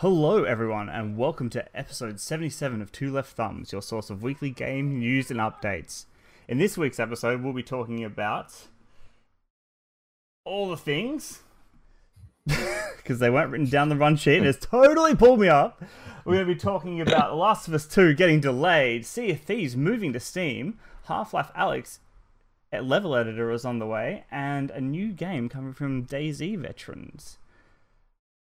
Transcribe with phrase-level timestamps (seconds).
[0.00, 4.50] Hello, everyone, and welcome to episode 77 of Two Left Thumbs, your source of weekly
[4.50, 6.04] game news and updates.
[6.46, 8.66] In this week's episode, we'll be talking about
[10.44, 11.40] all the things
[12.46, 14.36] because they weren't written down the run sheet.
[14.36, 15.82] and It's totally pulled me up.
[16.26, 19.78] We're going to be talking about Last of Us 2 getting delayed, Sea of Thieves
[19.78, 22.00] moving to Steam, Half Life Alyx
[22.70, 27.38] at Level Editor is on the way, and a new game coming from DayZ veterans.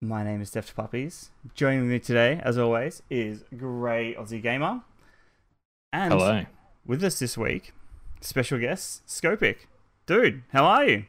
[0.04, 1.30] My name is Deft Puppies.
[1.54, 4.82] Joining me today, as always, is Grey Aussie Gamer.
[5.94, 6.44] And Hello.
[6.84, 7.72] with us this week,
[8.20, 9.60] special guest, Scopic.
[10.06, 11.04] Dude, how are you?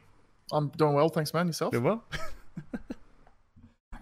[0.50, 1.48] I'm doing well, thanks, man.
[1.48, 1.74] Yourself?
[1.74, 2.06] Good well.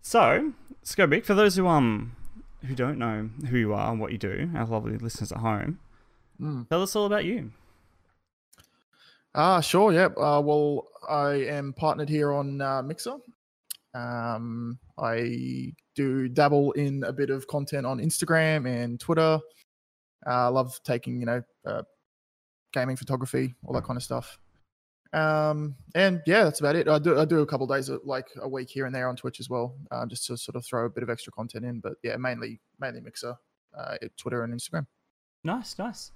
[0.00, 0.52] so,
[0.84, 2.14] Scopic, for those who um
[2.64, 5.80] who don't know who you are and what you do, our lovely listeners at home,
[6.40, 6.68] Mm.
[6.68, 7.50] tell us all about you.
[9.34, 9.92] Ah, sure.
[9.92, 10.06] Yeah.
[10.16, 13.16] Uh, well, I am partnered here on uh, Mixer.
[13.94, 19.40] Um, I do dabble in a bit of content on Instagram and Twitter.
[20.26, 21.82] Uh, I love taking, you know, uh,
[22.72, 24.38] gaming photography, all that kind of stuff.
[25.12, 26.86] Um, and yeah, that's about it.
[26.86, 29.16] I do I do a couple days, of, like a week here and there on
[29.16, 31.80] Twitch as well, uh, just to sort of throw a bit of extra content in.
[31.80, 33.34] But yeah, mainly mainly Mixer,
[33.76, 34.86] uh, Twitter and Instagram.
[35.44, 36.12] Nice, nice.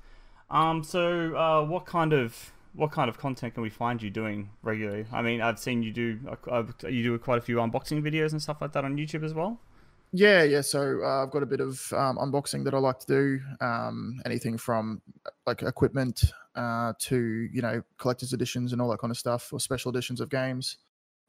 [0.51, 4.51] Um, so uh, what kind of what kind of content can we find you doing
[4.63, 5.05] regularly?
[5.13, 6.19] I mean, I've seen you do
[6.89, 9.61] you do quite a few unboxing videos and stuff like that on YouTube as well.
[10.13, 10.61] Yeah, yeah.
[10.61, 13.41] So uh, I've got a bit of um, unboxing that I like to do.
[13.65, 15.01] Um, anything from
[15.47, 16.25] like equipment
[16.55, 20.21] uh, to you know collector's editions and all that kind of stuff, or special editions
[20.21, 20.77] of games.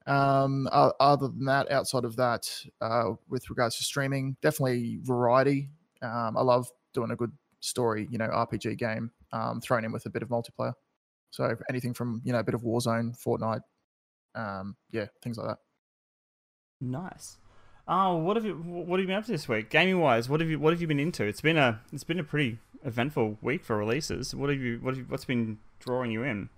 [0.06, 2.50] Um, other than that, outside of that,
[2.82, 5.70] uh, with regards to streaming, definitely variety.
[6.02, 7.32] Um, I love doing a good
[7.62, 10.74] story, you know, RPG game um, thrown in with a bit of multiplayer.
[11.34, 13.62] So anything from you know a bit of Warzone, Fortnite,
[14.36, 15.58] um, yeah, things like that.
[16.80, 17.38] Nice.
[17.88, 20.30] Oh, what have you what have you been up to this week, gaming wise?
[20.30, 21.24] What have you what have you been into?
[21.24, 24.36] It's been a it's been a pretty eventful week for releases.
[24.36, 26.50] What have you what have you, what's been drawing you in?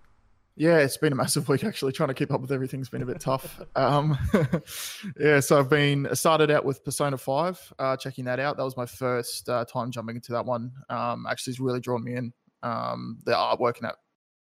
[0.57, 1.93] Yeah, it's been a massive week actually.
[1.93, 3.61] Trying to keep up with everything's been a bit tough.
[3.77, 4.17] Um,
[5.17, 8.57] yeah, so I've been started out with Persona Five, uh, checking that out.
[8.57, 10.73] That was my first uh, time jumping into that one.
[10.89, 12.33] Um, actually, it's really drawn me in.
[12.61, 13.95] Um, the artwork in that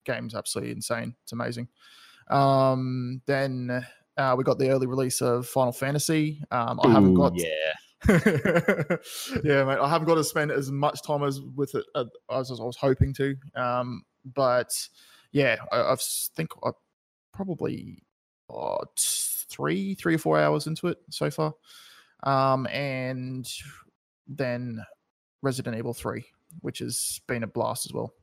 [0.06, 1.16] game's absolutely insane.
[1.24, 1.68] It's amazing.
[2.30, 3.86] Um, then
[4.18, 6.44] uh, we got the early release of Final Fantasy.
[6.52, 7.74] Um, I haven't got Yeah.
[9.44, 9.80] yeah, mate.
[9.80, 12.78] I haven't got to spend as much time as with it uh, as I was
[12.78, 13.36] hoping to.
[13.56, 14.04] Um,
[14.34, 14.72] but
[15.32, 16.72] yeah, I, I've think I
[17.32, 18.04] probably
[18.98, 21.54] three, three or four hours into it so far.
[22.24, 23.48] Um, and
[24.28, 24.84] then
[25.42, 26.26] Resident Evil Three,
[26.62, 28.14] which has been a blast as well.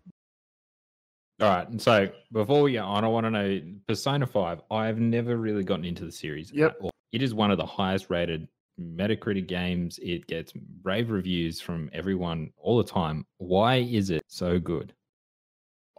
[1.40, 1.68] All right.
[1.68, 4.60] And so before we go on, I want to know Persona 5.
[4.70, 6.52] I've never really gotten into the series.
[6.52, 6.70] Yep.
[6.70, 6.90] at all.
[7.12, 8.48] It is one of the highest rated
[8.80, 9.98] Metacritic games.
[10.02, 13.24] It gets rave reviews from everyone all the time.
[13.38, 14.94] Why is it so good?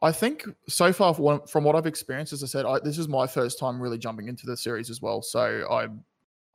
[0.01, 3.27] I think so far, from what, I've experienced, as I said, I, this is my
[3.27, 5.21] first time really jumping into the series as well.
[5.21, 6.05] So I'm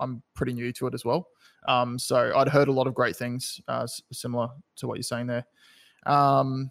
[0.00, 1.28] I'm pretty new to it as well.
[1.69, 5.26] Um, so I'd heard a lot of great things, uh, similar to what you're saying
[5.26, 5.46] there.
[6.06, 6.70] Um,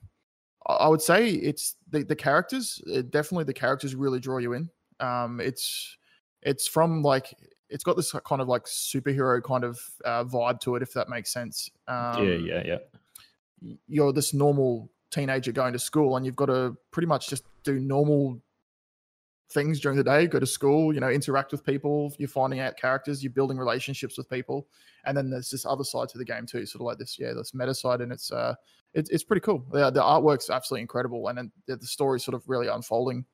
[0.65, 2.81] I would say it's the the characters.
[2.88, 4.69] It, definitely, the characters really draw you in.
[5.00, 5.98] Um, it's
[6.42, 7.33] it's from like
[7.69, 11.10] it's got this kind of like superhero kind of uh, vibe to it, if that
[11.10, 11.69] makes sense.
[11.88, 12.77] Um, yeah, yeah, yeah.
[13.88, 17.80] you're this normal teenager going to school and you've got to pretty much just do
[17.80, 18.39] normal
[19.51, 22.75] things during the day go to school you know interact with people you're finding out
[22.78, 24.68] characters you're building relationships with people
[25.06, 27.34] and then there's this other side to the game too sort of like this yeah
[27.34, 28.56] this meta side and it's uh
[28.94, 32.34] it's, it's pretty cool the, the artwork's absolutely incredible and then the, the story's sort
[32.36, 33.25] of really unfolding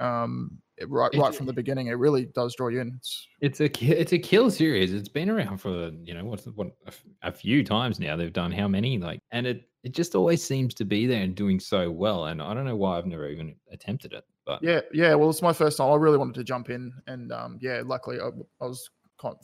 [0.00, 3.28] um it- right It- right from the beginning it really does draw you in it's,
[3.40, 3.66] It's a
[4.00, 4.92] it's a kill series.
[4.92, 8.16] It's been around for you know what's what a f- a few times now.
[8.16, 11.34] They've done how many like, and it it just always seems to be there and
[11.34, 12.26] doing so well.
[12.26, 14.24] And I don't know why I've never even attempted it.
[14.46, 15.14] But Yeah, yeah.
[15.14, 15.90] Well, it's my first time.
[15.90, 18.28] I really wanted to jump in, and um, yeah, luckily I,
[18.60, 18.88] I was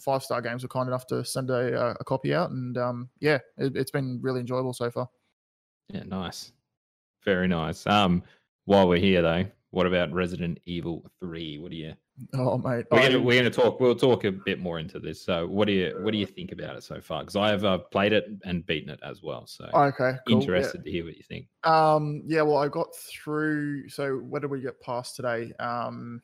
[0.00, 3.08] five star games were kind enough to send a, uh, a copy out, and um,
[3.20, 5.08] yeah, it, it's been really enjoyable so far.
[5.88, 6.52] Yeah, nice.
[7.24, 7.86] Very nice.
[7.86, 8.22] Um,
[8.64, 11.58] while we're here though, what about Resident Evil Three?
[11.58, 11.94] What do you?
[12.34, 13.78] Oh mate, We're I- gonna we're gonna talk.
[13.80, 15.22] We'll talk a bit more into this.
[15.22, 17.20] So, what do you what do you think about it so far?
[17.20, 19.46] Because I have uh, played it and beaten it as well.
[19.46, 20.34] So, okay, cool, yeah.
[20.34, 21.46] interested to hear what you think.
[21.64, 22.42] Um, yeah.
[22.42, 23.88] Well, I got through.
[23.88, 25.52] So where did we get past today?
[25.60, 26.20] Um,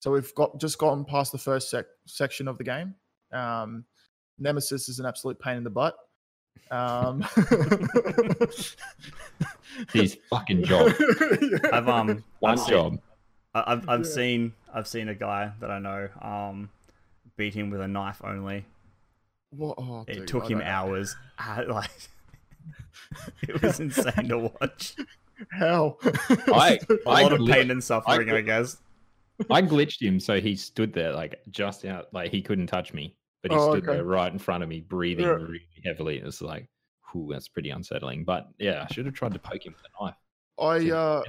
[0.00, 2.94] so we've got just gotten past the first sec- section of the game.
[3.32, 3.86] Um,
[4.38, 5.96] Nemesis is an absolute pain in the butt.
[6.70, 7.24] Um,
[9.92, 10.92] His fucking job.
[11.40, 11.58] Yeah.
[11.72, 12.98] I've um One I've job.
[13.54, 14.12] I- I've I've Yeah.
[14.12, 16.68] seen I've seen a guy that I know um
[17.36, 18.64] beat him with a knife only.
[19.50, 19.76] What?
[19.78, 21.16] Oh, It dude, took I him don't hours.
[21.38, 21.90] Uh, like
[23.42, 24.94] it was insane to watch.
[25.50, 25.96] How?
[26.02, 28.78] I- A I lot of pain and suffering, I, I- guess.
[29.50, 33.16] I glitched him so he stood there like just out, like he couldn't touch me,
[33.42, 33.94] but he Oh, stood okay.
[33.96, 35.32] there right in front of me, breathing Yeah.
[35.32, 36.18] really heavily.
[36.18, 36.68] It's like,
[37.12, 38.22] whew, that's pretty unsettling.
[38.24, 40.14] But yeah, I should have tried to poke him with a knife.
[40.56, 41.22] I uh,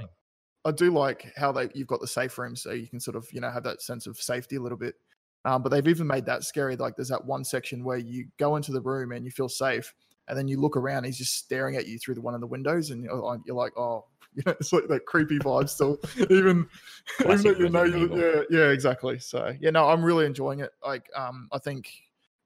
[0.66, 3.26] I do like how they you've got the safe room, so you can sort of
[3.32, 4.96] you know have that sense of safety a little bit.
[5.44, 6.74] Um, but they've even made that scary.
[6.74, 9.94] Like there's that one section where you go into the room and you feel safe,
[10.26, 12.46] and then you look around, he's just staring at you through the one of the
[12.48, 14.04] windows, and you're, like- you're like, oh,
[14.34, 15.98] you know, it's like that creepy vibe still.
[16.30, 16.66] even
[17.20, 19.18] even though you know, you, yeah, yeah, exactly.
[19.20, 20.72] So yeah, no, I'm really enjoying it.
[20.84, 21.88] Like, um, I think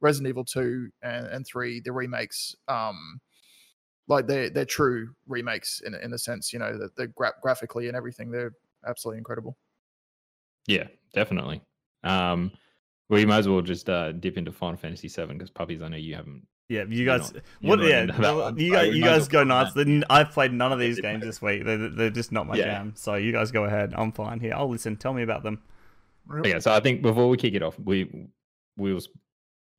[0.03, 3.21] Resident Evil two and, and three, the remakes, um,
[4.11, 6.53] like they're they're true remakes in a- in a sense.
[6.53, 8.53] You know that they're gra- graphically and everything, they're
[8.87, 9.57] absolutely incredible.
[10.67, 11.63] Yeah, definitely.
[12.05, 12.53] Um,
[13.09, 15.83] well, you might as well just uh, dip into Final Fantasy VII because puppies.
[15.83, 16.47] I know you haven't.
[16.69, 17.33] Yeah, you guys.
[17.35, 17.79] not- you're what?
[17.81, 18.95] not Yeah, into you guys.
[18.95, 19.73] You guys go go nuts.
[19.75, 21.65] Then I've played none of these dip games this week.
[21.65, 22.65] They're, they're just not my Yeah.
[22.67, 22.93] jam.
[22.97, 23.93] So you guys go ahead.
[23.97, 24.53] I'm fine here.
[24.55, 24.97] I'll listen.
[24.97, 25.61] Tell me about them.
[26.45, 26.61] Yeah.
[26.61, 28.29] so I think before we kick it off, we
[28.77, 29.03] we will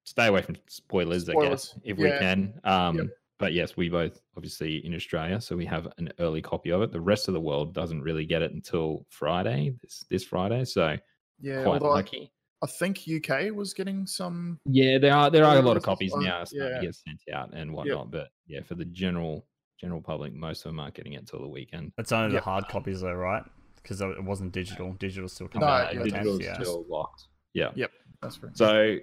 [0.03, 2.59] stay away from spoilers, I guess, if we can.
[2.65, 3.07] Um, Yep.
[3.41, 6.91] But yes, we both obviously in Australia, so we have an early copy of it.
[6.91, 10.63] The rest of the world doesn't really get it until Friday, this this Friday.
[10.63, 10.95] So
[11.39, 12.31] Yeah, quite although I, lucky.
[12.63, 14.59] I think UK was getting some.
[14.65, 16.23] Yeah, there are there are a lot of copies fun.
[16.23, 16.79] now starting Yeah.
[16.81, 18.11] to get sent out and whatnot.
[18.11, 19.47] But yeah, for the general
[19.79, 21.91] general public, most of them aren't getting it till the weekend.
[21.97, 22.43] It's only Yep.
[22.43, 23.43] the hard copies though, right?
[23.77, 24.93] Because it wasn't digital.
[24.93, 25.95] Digital still coming No, out.
[25.95, 26.53] yeah, digital Digital's yeah.
[26.61, 27.27] still locked.
[27.55, 27.71] Yeah.
[27.73, 27.91] Yep,
[28.21, 28.55] that's right.
[28.55, 28.99] So,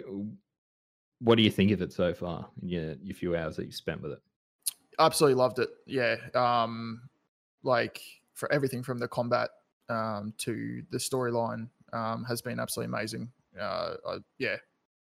[1.19, 2.49] what do you think of it so far?
[2.63, 4.21] in Your your few hours that you spent with it.
[4.99, 5.71] Absolutely loved it.
[5.87, 6.17] Yeah.
[6.35, 7.09] Um,
[7.63, 8.01] like
[8.35, 9.51] for everything from the combat
[9.89, 13.31] um, to the storyline um, has been absolutely amazing.
[13.59, 14.57] Uh, I, yeah,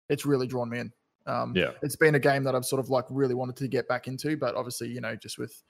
[0.08, 0.92] it's really drawn me in.
[1.26, 1.70] Um, Yeah.
[1.82, 4.36] it's been a game that I've sort of like really wanted to get back into,
[4.36, 5.62] but obviously, you know, just with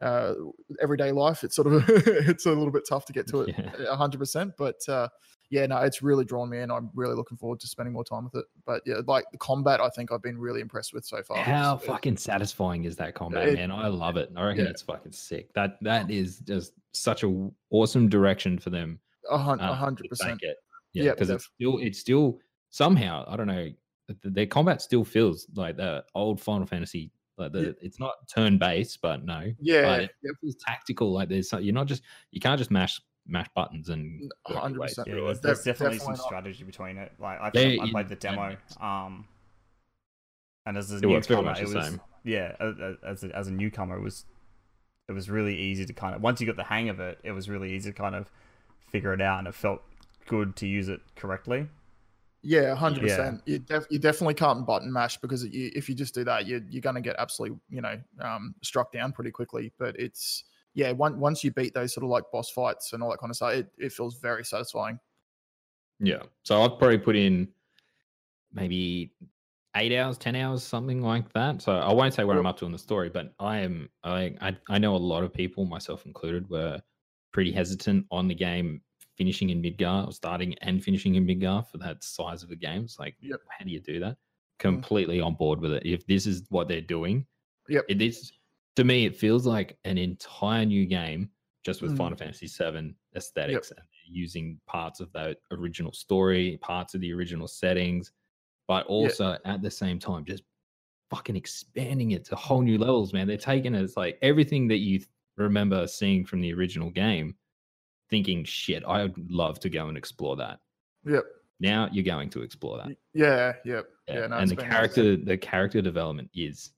[0.00, 0.34] uh,
[0.80, 3.94] everyday life, it's sort of it's a little bit tough to get to it Yeah.
[3.96, 4.54] hundred percent.
[4.56, 5.08] But uh,
[5.52, 6.70] yeah, no, it's really drawn me in.
[6.70, 8.46] I'm really looking forward to spending more time with it.
[8.66, 11.36] But yeah, like the combat, I think I've been really impressed with so far.
[11.36, 13.70] How It's- it- fucking satisfying is that combat, it- man?
[13.70, 14.32] I love it.
[14.34, 14.70] I reckon Yeah.
[14.70, 15.52] it's fucking sick.
[15.52, 18.98] That that is just such a awesome direction for them.
[19.30, 20.42] a um, a hundred percent.
[20.94, 22.40] Yeah, because it's still it's still
[22.70, 23.70] somehow I don't know.
[24.08, 27.12] th- th- Their combat still feels like the old Final Fantasy.
[27.38, 31.12] Like the, it's not turn based, but no, Yeah, but it feels tactical.
[31.12, 34.32] Like there's some- you're not just you can't just mash mash buttons and a work
[34.50, 35.08] your hundred way percent.
[35.08, 36.18] Yeah, there's, there's Def- definitely some not.
[36.24, 37.12] strategy between it.
[37.18, 39.26] Like I, There I played the demo, and um,
[40.66, 42.00] and as a Yeah, well, it's very newcomer, much it was same.
[42.24, 44.24] yeah, a- a- as a, as a newcomer, it was
[45.08, 47.32] it was really easy to kind of once you got the hang of it, it
[47.32, 48.30] was really easy to kind of
[48.90, 49.82] figure it out, and it felt
[50.26, 51.66] good to use it correctly.
[52.44, 53.16] Yeah, hundred Yeah.
[53.16, 53.42] percent.
[53.46, 56.60] You def- you definitely can't button mash because you, if you just do that, you
[56.68, 59.72] you're gonna get absolutely you know um, struck down pretty quickly.
[59.78, 63.10] But it's yeah, one, once you beat those sort of like boss fights and all
[63.10, 64.98] that kind of stuff, it, it feels very satisfying.
[66.00, 66.22] Yeah.
[66.42, 67.48] So I've probably put in
[68.52, 69.12] maybe
[69.76, 71.62] eight hours, ten hours, something like that.
[71.62, 74.34] So I won't say where I'm up to in the story, but I am I
[74.40, 76.80] I, I know a lot of people, myself included, were
[77.32, 78.82] pretty hesitant on the game
[79.16, 82.84] finishing in Midgar or starting and finishing in Midgar for that size of the game.
[82.84, 83.40] It's like, Yep.
[83.48, 84.12] how do you do that?
[84.12, 84.58] Mm.
[84.58, 85.84] Completely on board with it.
[85.86, 87.26] If this is what they're doing,
[87.68, 87.84] Yep.
[87.88, 88.32] it is
[88.76, 91.30] to me, it feels like an entire new game
[91.64, 91.96] just with Mm.
[91.98, 97.46] Final Fantasy VII aesthetics and using parts of that original story, parts of the original
[97.46, 98.10] settings,
[98.66, 100.42] but also at the same time just
[101.10, 103.26] fucking expanding it to whole new levels, man.
[103.28, 105.00] They're taking it, it's like everything that you
[105.36, 107.36] remember seeing from the original game,
[108.10, 110.58] thinking, shit, I would love to go and explore that.
[111.04, 111.24] Yep.
[111.60, 112.96] Now you're going to explore that.
[113.14, 113.52] Yeah.
[113.64, 113.86] Yep.
[114.08, 114.26] Yeah, Yeah.
[114.26, 116.70] no, and the character, the character development is,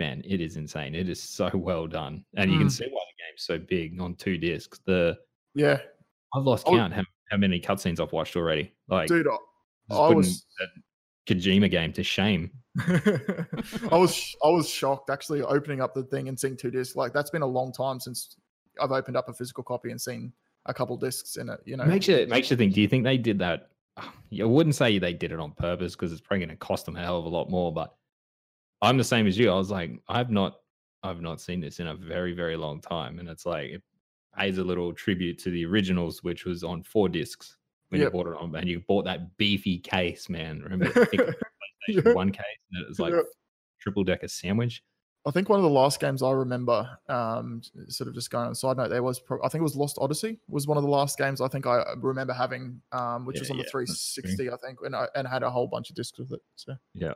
[0.00, 0.94] man, it is insane.
[0.96, 2.72] It is so well done, and you can Mm.
[2.72, 4.80] see why the game's so big on two discs.
[4.84, 5.16] The
[5.54, 5.78] Yeah,
[6.34, 6.72] I've lost Oh.
[6.74, 8.72] count how, how many cutscenes I've watched already.
[8.88, 9.28] Like, dude.
[9.28, 10.68] I, I was- that
[11.26, 12.50] Kojima game to shame.
[12.80, 16.96] I was I was shocked actually opening up the thing and seeing two discs.
[16.96, 18.36] Like that's been a long time since
[18.80, 20.32] I've opened up a physical copy and seen
[20.66, 21.60] a couple discs in it.
[21.64, 22.74] You know, makes you makes you think.
[22.74, 23.70] Do you think they did that?
[23.96, 26.96] I wouldn't say they did it on purpose because it's probably going to cost them
[26.96, 27.72] a hell of a lot more.
[27.72, 27.94] But
[28.82, 29.50] I'm the same as you.
[29.50, 30.56] I was like, I've not,
[31.02, 33.82] I've not seen this in a very, very long time, and it's like it
[34.36, 37.56] pays a little tribute to the originals, which was on four discs
[37.88, 38.06] when Yep.
[38.08, 40.60] you bought it on, and you bought that beefy case, man.
[40.62, 42.12] Remember, I think it was the PlayStation Yeah.
[42.12, 43.24] One case, and it was like Yep.
[43.80, 44.82] triple decker sandwich.
[45.26, 48.52] I think one of the last games I remember, um, sort of just going on
[48.52, 50.82] a side note, there was pro- I think it was Lost Odyssey was one of
[50.82, 53.70] the last games I think I remember having, um, which Yeah, was on the yeah,
[53.70, 56.40] 360, I think, and I and had a whole bunch of discs with it.
[56.56, 57.12] So Yeah.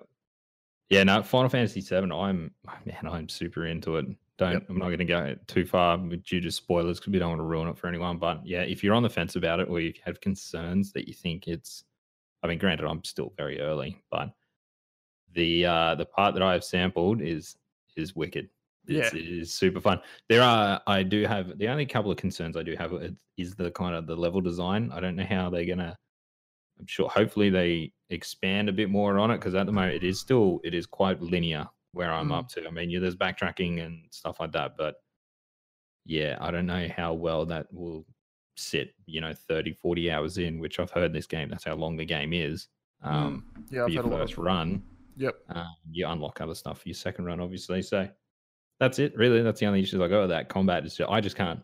[0.90, 2.12] Yeah, no, Final Fantasy Seven.
[2.12, 2.50] I'm
[2.84, 4.06] man, I'm super into it.
[4.36, 4.66] Don't Yep.
[4.68, 7.38] I'm not going to go too far with- due to spoilers because we don't want
[7.38, 8.18] to ruin it for anyone.
[8.18, 11.14] But yeah, if you're on the fence about it or you have concerns that you
[11.14, 11.84] think it's,
[12.42, 14.30] I mean, granted, I'm still very early, but
[15.32, 17.56] the uh the part that I have sampled is
[17.96, 18.48] is wicked.
[18.86, 19.20] It's, Yeah.
[19.20, 20.00] it is super fun.
[20.28, 23.54] There are I do have the only couple of concerns I do have is- is
[23.56, 24.90] the kind of the level design.
[24.92, 25.96] I don't know how they're gonna
[26.78, 30.04] I'm sure hopefully they expand a bit more on it because at the moment it
[30.04, 32.38] is still it is quite linear where I'm Mm.
[32.38, 32.66] up to.
[32.66, 34.96] I mean, yeah, there's backtracking and stuff like that, but
[36.04, 38.04] yeah, I don't know how well that will
[38.56, 41.96] sit, you know, 30, 40 hours in, which I've heard this game, that's how long
[41.96, 42.68] the game is.
[43.02, 44.82] Um, yeah, for I've your had a lot first run,
[45.16, 45.34] Yep.
[45.50, 47.82] um, you unlock other stuff for your second run, obviously.
[47.82, 48.08] So
[48.80, 49.42] that's it, really.
[49.42, 50.84] That's the only issues I got with that combat.
[50.84, 51.62] Is just, I just can't,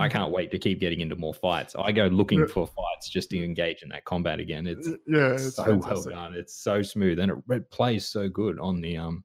[0.00, 1.76] I can't wait to keep getting into more fights.
[1.78, 2.46] I go looking Yeah.
[2.46, 4.66] for fights just to engage in that combat again.
[4.66, 6.34] It's Yeah, it's so well done.
[6.34, 9.24] It's so smooth, and it, it plays so good on the um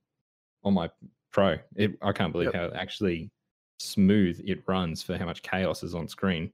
[0.64, 0.90] on my
[1.32, 1.58] pro.
[1.76, 2.56] It, I can't believe Yep.
[2.74, 3.32] how actually
[3.80, 6.52] smooth it runs for how much chaos is on screen.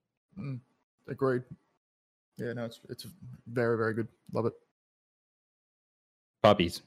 [1.08, 1.44] Agreed.
[2.38, 3.08] Yeah, no, it's it's
[3.48, 4.08] very very good.
[4.34, 4.54] Love it.
[6.44, 6.82] Puppies,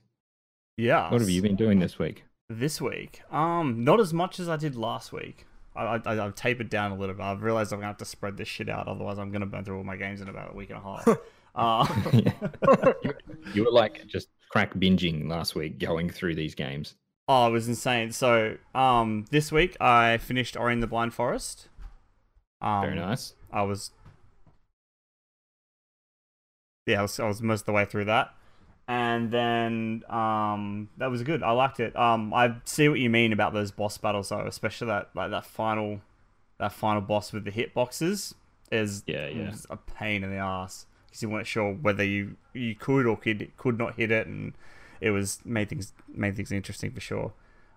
[0.77, 1.11] Yeah.
[1.11, 2.25] what have you been doing this week?
[2.51, 3.23] this week?
[3.33, 5.47] Um, not as much as I did last week.
[5.77, 7.23] I, I, I've tapered down a little bit.
[7.23, 9.79] I've realized I'm gonna have to spread this shit out, otherwise I'm gonna burn through
[9.79, 11.09] all my games in about a week and a half.
[11.55, 13.13] uh, you,
[13.55, 16.95] you were like just crack binging last week, going through these games.
[17.29, 18.13] oh, it was insane.
[18.13, 21.69] So, um, this week I finished Ori and the Blind Forest.
[22.61, 23.35] Um, Very nice.
[23.53, 23.91] I was,
[26.87, 28.35] yeah, I was, I was most of the way through that,
[28.89, 31.43] and then um, that was good.
[31.43, 31.97] I liked it.
[31.97, 35.45] Um, I see what you mean about those boss battles, though, especially that like that
[35.47, 36.01] final,
[36.59, 38.35] that final boss with the hitboxes
[38.73, 39.51] is Yeah, yeah.
[39.51, 43.17] was a pain in the ass because you weren't sure whether you you could or
[43.17, 44.53] could could not hit it, and
[45.01, 47.33] it was made things made things interesting for sure.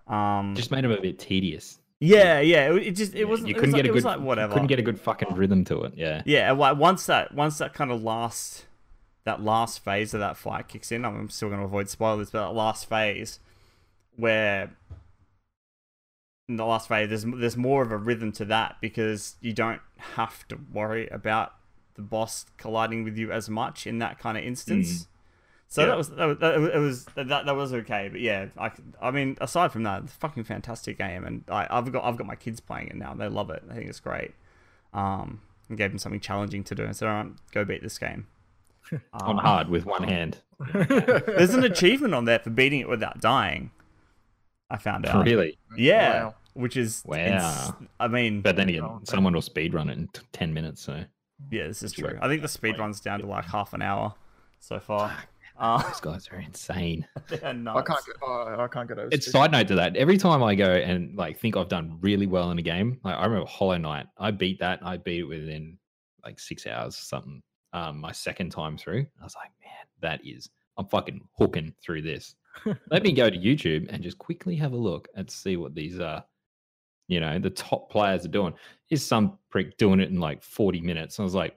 [0.06, 1.78] Um, Just made them a bit tedious.
[2.00, 3.48] yeah, yeah, it, it just it Yeah, wasn't.
[3.48, 4.04] You it couldn't was get like, a good.
[4.04, 4.52] like whatever.
[4.54, 5.92] Couldn't get a good fucking rhythm to it.
[5.96, 6.22] Yeah.
[6.24, 8.64] Yeah, like once that once that kind of last
[9.28, 12.46] that last phase of that fight kicks in, I'm still going to avoid spoilers, but
[12.48, 13.38] that last phase
[14.16, 14.70] where
[16.48, 19.80] in the last phase there's there's more of a rhythm to that because you don't
[20.16, 21.54] have to worry about
[21.94, 25.06] the boss colliding with you as much in that kind of instance.
[25.68, 25.88] So Yeah.
[25.88, 28.70] that was that was, that was- that that was okay, but yeah, I,
[29.00, 32.16] I mean aside from that, it's a fucking fantastic game, and I, I've got I've
[32.16, 33.62] got my kids playing it now, they love it.
[33.70, 34.32] I think it's great.
[34.94, 37.98] Um, and gave them something challenging to do, and said, "All right, go beat this
[37.98, 38.26] game."
[39.12, 40.38] On Um, hard with one hand.
[40.74, 43.70] There's an achievement on there for beating it without dying.
[44.70, 45.24] I found out.
[45.24, 45.58] Really?
[45.76, 46.34] Yeah, Wow.
[46.54, 47.16] which is Wow.
[47.16, 50.52] ins- I mean, But then again, Oh, someone will speed run it in t- ten
[50.52, 50.82] minutes.
[50.82, 51.04] So
[51.50, 52.08] yeah, this is It's true.
[52.08, 54.14] like- I think the speed runs down to like half an hour
[54.60, 55.12] so far.
[55.60, 57.04] Uh, those guys are insane.
[57.28, 57.88] they're I nuts.
[57.88, 59.08] can't get I, I can't get over.
[59.10, 59.32] It's speed.
[59.32, 59.96] side note to that.
[59.96, 63.16] Every time I go and like think I've done really well in a game, like
[63.16, 64.06] I remember Hollow Knight.
[64.18, 64.80] I beat that.
[64.84, 65.78] I beat it within
[66.24, 67.42] like six hours or something.
[67.72, 70.48] Um, my second time through, I was like, man, that is
[70.78, 72.36] I'm fucking hooking through this.
[72.90, 75.98] Let me go to YouTube and just quickly have a look and see what these
[75.98, 76.22] uh
[77.08, 78.54] you know the top players are doing.
[78.90, 81.18] Is some prick doing it in like 40 minutes?
[81.18, 81.56] I was like,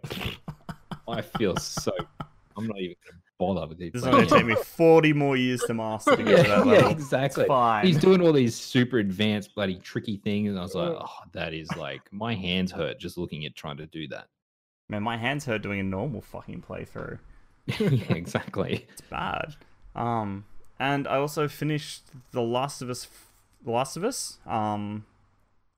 [1.07, 1.91] I feel so.
[2.57, 3.93] I'm not even gonna bother with these.
[3.93, 6.63] This is going to take me 40 more years to master to get to yeah,
[6.63, 7.43] that yeah, exactly.
[7.43, 7.85] It's fine.
[7.85, 11.53] He's doing all these super advanced, bloody tricky things, and I was like, oh, that
[11.53, 14.27] is like my hands hurt just looking at trying to do that.
[14.91, 17.17] Man, my hands hurt doing a normal fucking playthrough.
[17.65, 18.85] yeah, exactly.
[18.91, 19.55] It's bad.
[19.95, 20.43] Um,
[20.79, 23.07] and I also finished The Last of Us.
[23.63, 24.39] The Last of Us.
[24.45, 25.05] Um,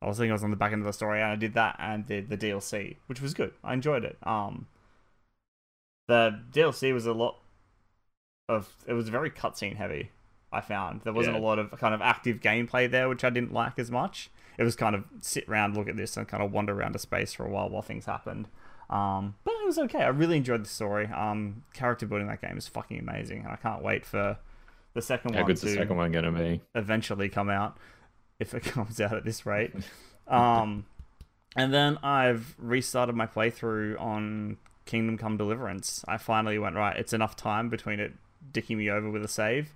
[0.01, 1.53] I was thinking I was on the back end of the story, and I did
[1.53, 3.53] that and did the DLC, which was good.
[3.63, 4.17] I enjoyed it.
[4.23, 4.65] Um,
[6.07, 7.37] the DLC was a lot
[8.49, 8.73] of.
[8.87, 10.09] It was very cutscene heavy.
[10.51, 11.41] I found there wasn't Yeah.
[11.41, 14.29] a lot of kind of active gameplay there, which I didn't like as much.
[14.57, 16.99] It was kind of sit around, look at this, and kind of wander around a
[16.99, 18.47] space for a while while things happened.
[18.89, 20.03] Um, but it was okay.
[20.03, 21.07] I really enjoyed the story.
[21.07, 24.37] Um, character building in that game is fucking amazing, and I can't wait for
[24.93, 26.61] the second How one good's to the second one gonna be?
[26.75, 27.77] eventually come out,
[28.39, 29.73] if it comes out at this rate.
[30.27, 30.85] Um,
[31.55, 36.03] and then I've restarted my playthrough on Kingdom Come Deliverance.
[36.07, 36.97] I finally went right.
[36.97, 38.13] It's enough time between it
[38.51, 39.73] dicking me over with a save,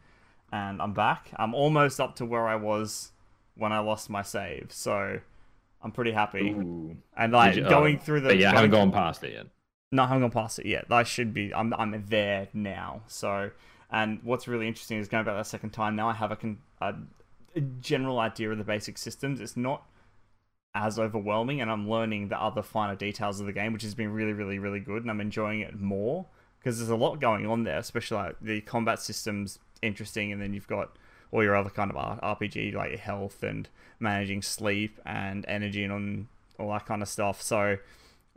[0.52, 1.32] and I'm back.
[1.38, 3.12] I'm almost up to where I was
[3.56, 5.20] when I lost my save, so
[5.82, 6.50] I'm pretty happy.
[6.52, 6.98] Ooh.
[7.16, 9.48] And like you- going oh, through the But yeah, I haven't gone past it yet.
[9.92, 10.86] no, I haven't gone past it yet.
[10.90, 11.54] I should be.
[11.54, 11.74] I'm.
[11.74, 13.02] I'm there now.
[13.08, 13.52] So,
[13.92, 15.96] and what's really interesting is going back that second time.
[15.96, 16.96] Now I have a, con- a
[17.56, 19.40] a general idea of the basic systems.
[19.42, 19.84] It's not
[20.76, 24.12] as overwhelming, and I'm learning the other finer details of the game, which has been
[24.12, 26.28] really, really, really good, and I'm enjoying it more
[26.60, 30.54] because there's a lot going on there, especially like the combat systems interesting, and then
[30.54, 30.98] you've got
[31.32, 33.70] all your other kind of RPG like health and
[34.00, 36.28] managing sleep and energy and
[36.60, 37.42] all that kind of stuff.
[37.42, 37.78] So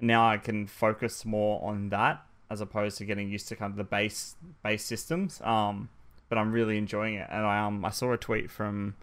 [0.00, 3.76] now I can focus more on that as opposed to getting used to kind of
[3.76, 5.40] the base base systems.
[5.42, 5.88] Um,
[6.28, 8.94] but I'm really enjoying it, and I um I saw a tweet from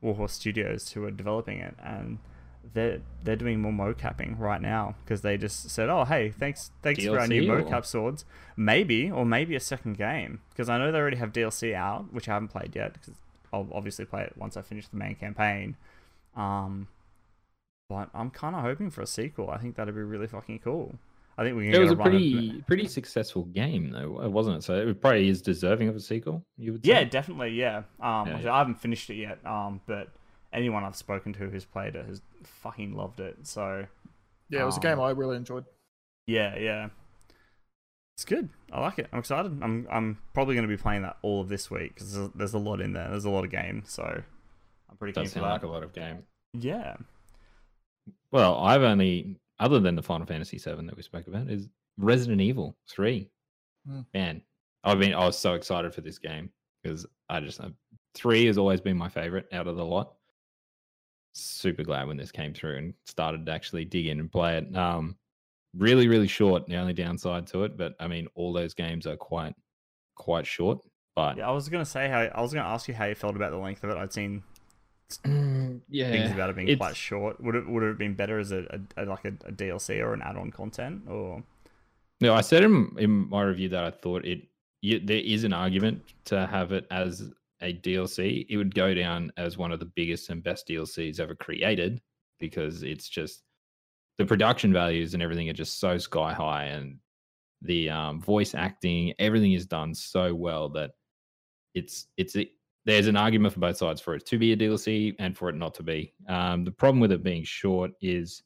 [0.00, 2.18] Warhorse Studios who are developing it, and
[2.74, 7.04] they're they're doing more mocapping right now because they just said, "Oh, hey, thanks thanks
[7.04, 8.24] for our new DLC or- mocap swords,
[8.56, 12.28] maybe or maybe a second game because I know they already have DLC out, which
[12.28, 13.14] I haven't played yet because
[13.52, 15.76] I'll obviously play it once I finish the main campaign.
[16.36, 16.88] Um,
[17.88, 19.50] but I'm kind of hoping for a sequel.
[19.50, 20.94] I think that'd be really fucking cool.
[21.36, 21.74] I think we can.
[21.74, 24.62] It was a run of- pretty pretty successful game though, wasn't it?
[24.64, 26.44] So it probably is deserving of a sequel.
[26.58, 26.92] You would say.
[26.92, 27.50] Yeah, definitely.
[27.50, 27.78] Yeah.
[28.00, 28.52] Um, Yeah, yeah.
[28.54, 29.44] I haven't finished it yet.
[29.46, 30.08] Um, but
[30.52, 33.46] anyone I've spoken to who's played it has fucking loved it.
[33.46, 33.86] So
[34.50, 35.64] Yeah, it was a Um, game I really enjoyed.
[36.26, 36.88] yeah, yeah,
[38.22, 38.48] it's good.
[38.72, 39.08] I like it.
[39.12, 39.58] I'm excited.
[39.62, 42.54] I'm I'm probably going to be playing that all of this week because there's, there's
[42.54, 43.10] a lot in there.
[43.10, 45.82] There's a lot of game, so I'm pretty keen does for sound like a lot
[45.82, 46.22] of game.
[46.54, 46.94] Yeah.
[48.30, 51.68] Well, I've only other than the Final Fantasy VII that we spoke about is
[51.98, 53.28] Resident Evil Three.
[53.88, 54.02] Hmm.
[54.14, 54.42] Man,
[54.84, 56.50] I mean, I was so excited for this game
[56.82, 57.70] because I just uh,
[58.14, 60.14] three has always been my favorite out of the lot.
[61.34, 64.76] Super glad when this came through and started to actually dig in and play it.
[64.76, 65.16] Um,
[65.76, 66.66] really, really short.
[66.66, 69.54] The only downside to it, but I mean, all those games are quite,
[70.16, 70.78] quite short.
[71.14, 73.36] But Yeah, I was gonna say how I was gonna ask you how you felt
[73.36, 73.96] about the length of it.
[73.96, 74.42] I'd seen
[75.88, 77.40] yeah, things about it being it's- quite short.
[77.42, 80.00] Would it would it have been better as a, a, a like a, a DLC
[80.02, 81.42] or an add-on content or?
[82.20, 84.42] No, I said in, in my review that I thought it
[84.80, 87.30] you, there is an argument to have it as
[87.60, 88.46] a DLC.
[88.48, 92.00] It would go down as one of the biggest and best DLCs ever created
[92.40, 93.42] because it's just
[94.22, 96.96] the production values and everything are just so sky high, and
[97.60, 100.92] the um, voice acting, everything is done so well that
[101.74, 102.48] it's it's a,
[102.84, 105.56] there's an argument for both sides for it to be a DLC and for it
[105.56, 106.14] not to be.
[106.28, 108.42] Um, the problem with it being short is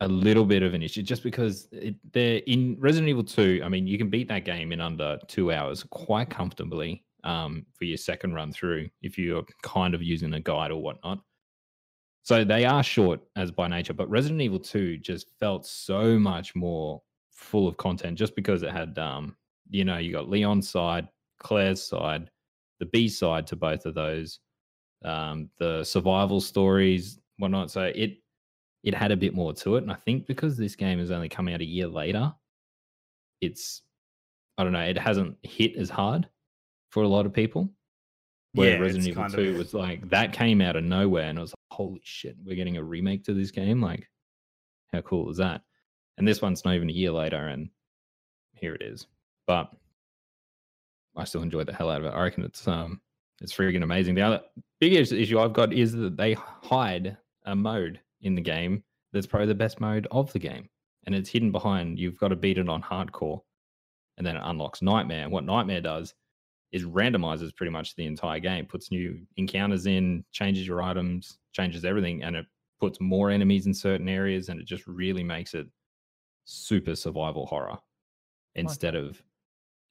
[0.00, 3.62] a little bit of an issue just because it, they're in Resident Evil 2.
[3.64, 7.84] I mean, you can beat that game in under two hours quite comfortably um, for
[7.84, 11.20] your second run through if you're kind of using a guide or whatnot.
[12.22, 16.54] So they are short as by nature, but Resident Evil 2 just felt so much
[16.54, 19.36] more full of content just because it had, um,
[19.70, 21.08] you know, you got Leon's side,
[21.40, 22.30] Claire's side,
[22.78, 24.38] the B side to both of those,
[25.04, 27.70] um, the survival stories, whatnot.
[27.70, 28.18] So it
[28.84, 29.82] it had a bit more to it.
[29.82, 32.32] And I think because this game has only come out a year later,
[33.40, 33.82] it's
[34.58, 36.28] I don't know, it hasn't hit as hard
[36.90, 37.68] for a lot of people.
[38.54, 41.42] Where Yeah, Resident Evil 2 of- was like that came out of nowhere and I
[41.42, 43.80] was holy shit, we're getting a remake to this game.
[43.80, 44.08] Like,
[44.92, 45.62] how cool is that?
[46.18, 47.70] And this one's not even a year later, and
[48.52, 49.06] here it is.
[49.46, 49.70] But
[51.16, 52.16] I still enjoyed the hell out of it.
[52.16, 53.00] I reckon it's um
[53.40, 54.14] it's freaking amazing.
[54.14, 54.40] The other
[54.80, 59.48] biggest issue I've got is that they hide a mode in the game that's probably
[59.48, 60.68] the best mode of the game.
[61.06, 63.40] And it's hidden behind you've got to beat it on hardcore.
[64.16, 65.28] And then it unlocks Nightmare.
[65.28, 66.14] What Nightmare does
[66.72, 71.84] is randomizes pretty much the entire game, puts new encounters in, changes your items, changes
[71.84, 72.46] everything, and it
[72.80, 75.66] puts more enemies in certain areas, and it just really makes it
[76.44, 77.78] super survival horror
[78.54, 79.22] instead of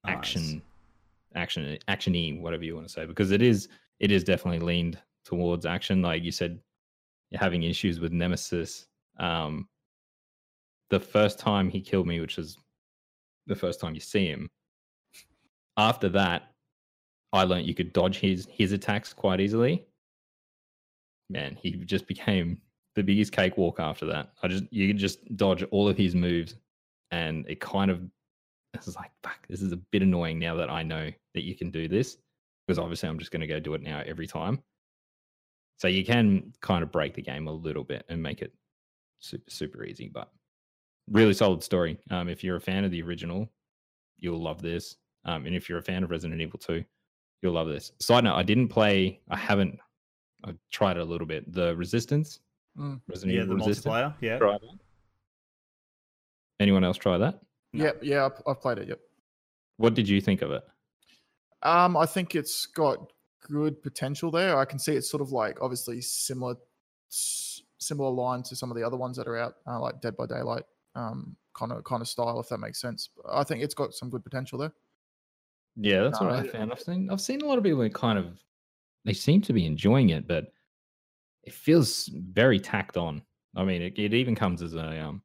[0.03, 0.17] Nice.
[0.17, 0.61] action
[1.35, 5.65] action actiony whatever you want to say because it is it is definitely leaned towards
[5.65, 6.59] action like you said
[7.29, 8.87] you're having issues with nemesis
[9.19, 9.67] um
[10.89, 12.57] the first time he killed me which is
[13.47, 14.49] the first time you see him
[15.77, 16.51] after that
[17.33, 19.85] i learned you could dodge his his attacks quite easily.
[21.29, 22.61] Man he just became
[22.95, 24.31] the biggest cakewalk after that.
[24.43, 26.55] I just you could just dodge all of his moves
[27.11, 28.01] and it kind of
[28.73, 31.55] this is like fuck this is a bit annoying now that i know that you
[31.55, 32.17] can do this
[32.65, 34.61] because obviously i'm just going to go do it now every time.
[35.77, 38.53] So you can kind of break the game a little bit and make it
[39.19, 40.31] super super easy but
[41.09, 41.97] really solid story.
[42.09, 43.49] Um, if you're a fan of the original
[44.21, 44.95] you'll love this.
[45.25, 46.83] Um, and if you're a fan of resident evil 2
[47.41, 49.77] you'll love this side note i didn't play i haven't
[50.45, 52.39] i tried it a little bit the resistance
[52.79, 53.01] Mm.
[53.09, 54.15] resident Yeah, the resistance multiplayer.
[54.21, 54.37] Yeah.
[54.37, 54.79] try that
[56.59, 57.41] anyone else try that
[57.73, 57.83] No.
[57.85, 58.87] Yep, yeah, I've, I've played it.
[58.87, 58.99] Yep.
[59.77, 60.63] what did you think of it
[61.63, 63.11] Um, I think it's got
[63.49, 64.57] good potential there.
[64.57, 66.55] I can see it's sort of like obviously similar,
[67.09, 70.25] similar line to some of the other ones that are out, uh, like Dead by
[70.27, 70.63] Daylight,
[70.95, 73.09] um, kind of kind of style, if that makes sense.
[73.15, 74.71] But I think it's got some good potential there.
[75.75, 76.71] Yeah, that's what I found.
[76.71, 78.39] I've seen I've seen a lot of people kind of
[79.05, 80.51] they seem to be enjoying it, but
[81.43, 83.21] it feels very tacked on.
[83.55, 85.21] I mean, it, it even comes as a um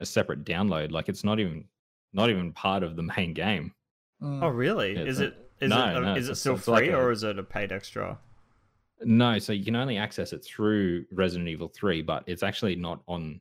[0.00, 0.90] a separate download.
[0.90, 1.64] Like it's not even
[2.12, 3.74] not even part of the main game.
[4.22, 4.42] Mm.
[4.42, 4.94] Oh, really?
[4.94, 6.88] Yeah, is so- it is No, it uh, no, is it still it's like free
[6.94, 8.18] a- or is it a paid extra?
[9.02, 13.02] No, so you can only access it through Resident Evil 3, but it's actually not
[13.08, 13.40] on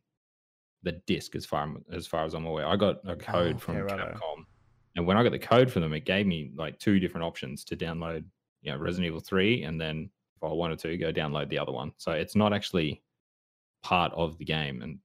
[0.82, 2.68] the disc as far as far as I'm aware.
[2.68, 4.14] I got a code from Oh, okay, righto.
[4.20, 4.46] Capcom.
[4.96, 7.64] And when I got the code for them, it gave me like two different options
[7.66, 8.24] to download,
[8.62, 11.72] you know, Resident Evil 3 and then if I wanted to go download the other
[11.72, 11.92] one.
[11.98, 13.02] So it's not actually
[13.82, 15.00] part of the game and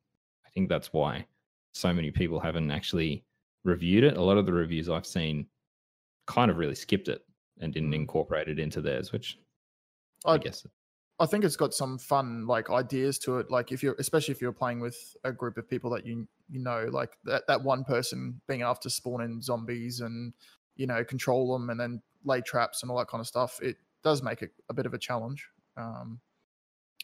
[0.47, 1.27] I think that's why
[1.73, 3.25] so many people haven't actually
[3.65, 4.17] reviewed it.
[4.17, 5.47] A lot of the reviews I've seen
[6.27, 7.25] kind of really skipped it
[7.61, 7.97] and didn't Mm.
[7.97, 9.39] incorporate it into theirs, which
[10.25, 10.67] I, I, guess
[11.21, 13.51] I think it's got some fun like ideas to it.
[13.51, 16.61] Like if you're, especially if you're playing with a group of people that you you
[16.61, 20.33] know, like that that one person being able to spawn in zombies and
[20.77, 23.59] you know control them and then lay traps and all that kind of stuff.
[23.63, 25.49] It does make it a bit of a challenge.
[25.77, 26.21] Um,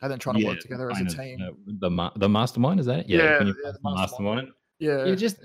[0.03, 1.41] and then trying to work together as a of, team.
[1.41, 3.09] uh, the ma- the mastermind is that it?
[3.09, 4.49] Yeah, you yeah, the the mastermind,
[4.79, 5.39] yeah, you're just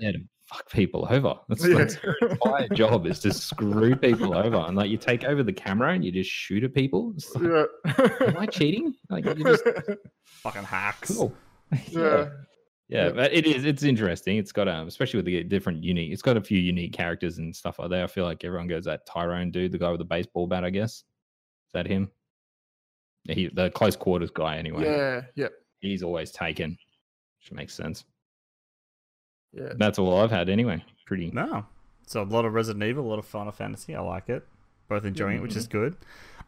[0.52, 1.34] fuck people over.
[1.48, 1.78] That's, Yeah.
[1.78, 5.52] that's your entire job is to screw people over, and like you take over the
[5.52, 7.12] camera and you just shoot at people.
[7.16, 8.26] It's like, yeah.
[8.28, 8.94] Am I cheating?
[9.08, 9.64] Like you just
[10.24, 11.16] Fucking hacks.
[11.16, 11.32] cool.
[11.88, 12.00] yeah.
[12.00, 12.26] yeah,
[12.88, 13.08] Yeah.
[13.10, 13.64] but it is.
[13.64, 14.38] It's interesting.
[14.38, 16.12] It's got um, especially with the different unique.
[16.12, 18.02] It's got a few unique characters and stuff like that.
[18.02, 20.64] I feel like everyone goes that Tyrone dude, the guy with the baseball bat.
[20.64, 22.10] I guess is that him?
[23.24, 24.56] Yeah, he the close quarters guy.
[24.56, 25.48] Anyway, Yeah, yeah,
[25.80, 26.70] he's always taken,
[27.38, 28.04] which makes sense.
[29.52, 29.72] Yeah.
[29.76, 30.84] That's all I've had anyway.
[31.06, 31.30] Pretty.
[31.30, 31.66] No.
[32.06, 33.94] So a lot of Resident Evil, a lot of Final Fantasy.
[33.94, 34.46] I like it.
[34.88, 35.96] Both enjoying it, which is good.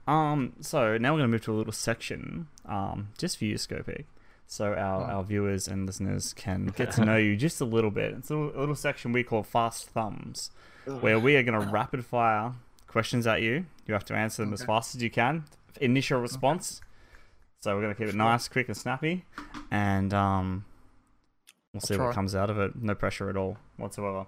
[0.09, 4.05] Um, so now we're gonna move to a little section, um, just for you, Scopig.
[4.49, 5.05] So our, Oh.
[5.17, 8.12] our viewers and listeners can get to know you just a little bit.
[8.15, 10.51] It's a little, a little section we call Fast Thumbs,
[10.85, 12.55] where we are gonna rapid fire
[12.88, 13.67] questions at you.
[13.87, 15.45] You have to answer them as fast as you can.
[15.81, 16.81] Initial response.
[17.61, 19.25] So we're gonna keep it nice, quick, and snappy,
[19.71, 20.65] and um,
[21.73, 22.73] we'll see what comes out of it.
[22.77, 24.27] No pressure at all whatsoever.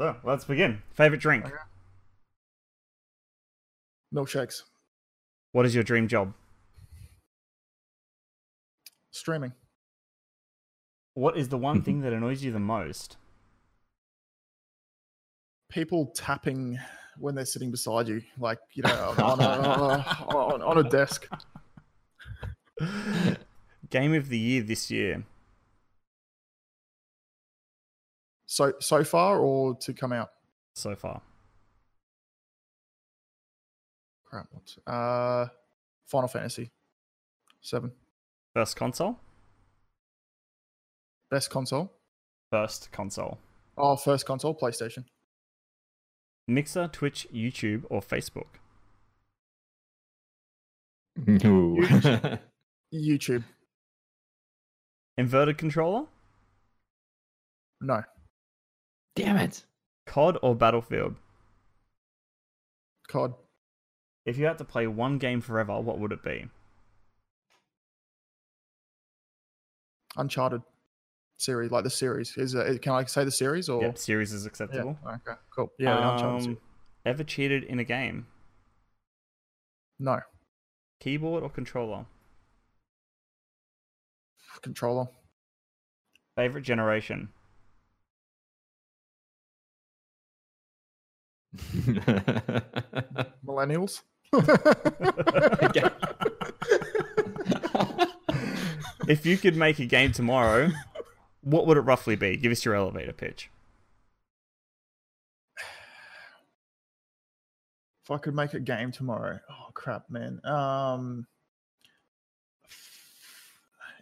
[0.00, 0.82] So let's begin.
[0.94, 1.46] Favorite drink?
[1.46, 1.54] Okay.
[4.14, 4.62] Milkshakes.
[5.52, 6.34] What is your dream job?
[9.10, 9.52] Streaming.
[11.14, 13.16] What is the one thing that annoys you the most?
[15.70, 16.78] People tapping
[17.18, 21.28] when they're sitting beside you, like you know, on a, on, on a desk.
[23.90, 25.24] Game of the year this year.
[28.54, 30.30] So so far, or to come out?
[30.76, 31.20] so far.
[34.26, 34.46] Crap.
[34.52, 34.92] What?
[34.94, 35.48] Uh,
[36.06, 36.70] Final Fantasy.
[37.60, 37.90] Seven.
[38.54, 39.18] First console?
[41.32, 41.90] Best console.
[42.52, 43.38] First console.
[43.76, 45.04] Oh, first console, PlayStation.
[46.46, 48.60] Mixer, Twitch, YouTube, or Facebook?
[51.44, 52.38] Ooh.
[52.94, 53.42] YouTube.
[55.18, 56.04] Inverted controller?
[57.80, 58.04] No.
[59.16, 59.64] Damn it.
[60.06, 61.14] COD or Battlefield?
[63.08, 63.34] COD.
[64.26, 66.46] If you had to play one game forever, what would it be?
[70.16, 70.62] Uncharted
[71.36, 72.36] series, like the series.
[72.36, 73.82] Is it, can I say the series or?
[73.82, 74.48] Yep, series is Yeah.
[74.48, 74.98] acceptable.
[75.06, 75.38] Okay.
[75.54, 75.72] Cool.
[75.78, 75.96] Yeah.
[75.96, 76.56] the Uncharted series.
[76.58, 76.62] Um,
[77.04, 78.26] ever cheated in a game?
[79.98, 80.20] No.
[81.00, 82.06] Keyboard or controller?
[84.62, 85.06] Controller.
[86.36, 87.28] Favorite generation?
[93.46, 94.02] Millennials.
[99.06, 100.70] If you could make a game tomorrow,
[101.42, 102.36] what would it roughly be?
[102.38, 103.50] Give us your elevator pitch.
[108.02, 110.38] if I could make a game tomorrow, oh crap, man.
[110.44, 111.26] Um,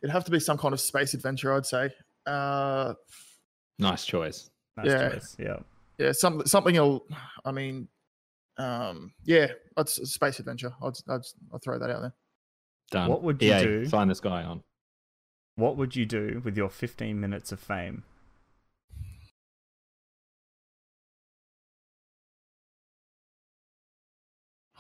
[0.02, 1.90] it'd have to be some kind of space adventure, I'd say.
[2.26, 2.94] Uh,
[3.78, 4.50] nice choice.
[4.76, 5.08] Nice Yeah.
[5.10, 5.36] choice.
[5.38, 5.56] Yeah.
[5.98, 6.76] Yeah, some something.
[6.78, 7.04] I'll,
[7.44, 7.88] I mean,
[8.58, 10.72] um, yeah, it's a space adventure.
[10.82, 11.20] I'd, I'd
[11.52, 12.14] I'll throw that out there.
[12.90, 13.08] Done.
[13.08, 13.86] What would you EA, do?
[13.86, 14.62] Sign this guy on.
[15.56, 18.04] What would you do with your 15 minutes of fame?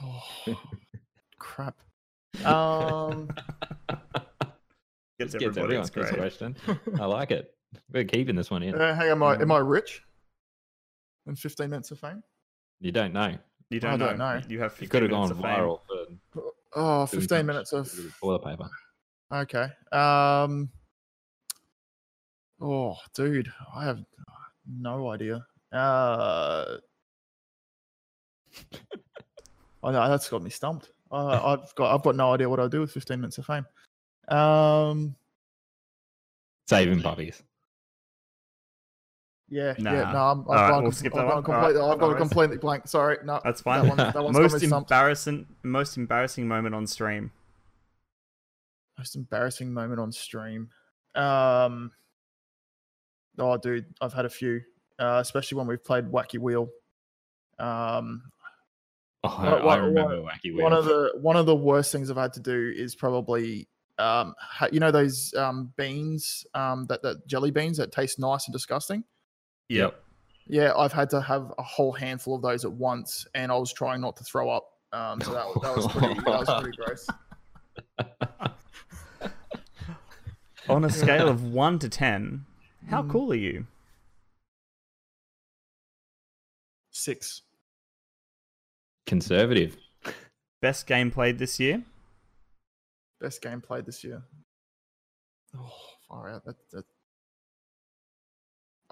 [0.02, 0.22] Oh,
[1.38, 1.76] crap.
[2.46, 3.28] Um,
[5.18, 5.62] Gets Gets everybody.
[5.64, 6.14] everyone's It's great.
[6.16, 6.56] question.
[6.98, 7.54] I like it.
[7.92, 8.74] We're keeping this one in.
[8.74, 10.02] uh, hang on, am I am I rich?
[11.26, 12.22] In fifteen minutes of fame?
[12.80, 13.36] You don't know.
[13.70, 14.08] You don't, know.
[14.08, 14.40] don't know.
[14.48, 15.58] You have You could have gone minutes of fame.
[15.58, 15.80] viral
[16.32, 16.42] for
[16.74, 18.68] Oh, 15 minutes of with toilet paper.
[19.30, 19.68] Okay.
[19.92, 20.70] Um.
[22.60, 24.00] Oh, dude, I have
[24.66, 25.44] no idea.
[25.72, 26.76] Uh.
[29.84, 30.90] Oh, no, that's got me stumped.
[31.10, 33.66] Uh, I've got I've got no idea what I'll do with 15 minutes of fame.
[34.28, 35.16] Um,
[36.68, 37.42] Saving puppies.
[39.52, 39.92] Yeah, Nah.
[39.92, 41.42] yeah, no, I'm, I've All right, gone, we'll I've gone one.
[41.44, 42.88] completely, All right, I've got no a completely blank.
[42.88, 43.86] Sorry, no, That's fine.
[43.88, 44.90] one- that one's got most me stumped.
[44.90, 47.30] embarrassing, most embarrassing moment on stream.
[48.98, 50.70] Most embarrassing moment on stream.
[51.14, 51.92] Um,
[53.38, 54.62] oh, dude, I've had a few,
[54.98, 56.68] uh, especially when we've played Wacky Wheel.
[57.58, 58.22] Um,
[59.24, 60.64] Oh, What- I what- remember Wacky Wheel.
[60.64, 64.34] one of the one of the worst things I've had to do is probably, um,
[64.72, 69.04] you know those um beans, um, that that jelly beans that taste nice and disgusting.
[69.76, 70.02] Yep.
[70.48, 73.72] Yeah, I've had to have a whole handful of those at once, and I was
[73.72, 74.68] trying not to throw up.
[74.92, 77.06] Um, so that, that was pretty that was pretty gross.
[80.68, 82.44] On a scale of one to ten,
[82.88, 83.10] how Mm.
[83.10, 83.66] cool are you?
[86.90, 87.42] Six.
[89.06, 89.76] Conservative.
[90.60, 91.82] Best game played this year?
[93.20, 94.22] Best game played this year.
[95.56, 95.72] Oh,
[96.08, 96.44] far out.
[96.44, 96.84] That, that...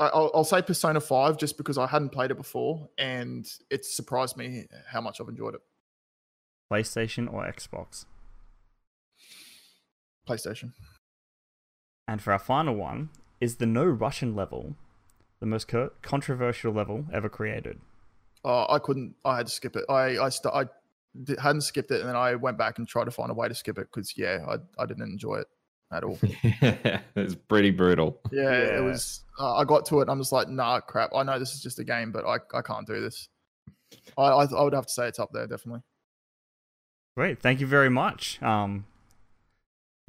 [0.01, 4.37] I'll, I'll say Persona 5 just because I hadn't played it before and it surprised
[4.37, 5.61] me how much I've enjoyed it.
[6.73, 8.07] PlayStation or Xbox?
[10.27, 10.73] PlayStation.
[12.09, 13.11] And for our final one,
[13.41, 14.75] is the no Russian level
[15.41, 17.81] the most co- controversial level ever created?
[18.45, 19.15] Oh, I couldn't.
[19.25, 19.85] I had to skip it.
[19.89, 20.65] I I, st- I
[21.41, 23.55] hadn't skipped it and then I went back and tried to find a way to
[23.55, 25.47] skip it because, yeah, I, I didn't enjoy it
[25.93, 26.19] at all.
[26.23, 28.21] it's pretty brutal.
[28.33, 28.79] Yeah, Yeah.
[28.79, 29.25] it was.
[29.39, 30.03] Uh, I got to it.
[30.03, 31.11] and I'm just like, nah, crap.
[31.15, 33.29] I know this is just a game, but I, I can't do this.
[34.17, 35.81] I, I I would have to say it's up there definitely.
[37.17, 38.41] Great, thank you very much.
[38.43, 38.85] Um,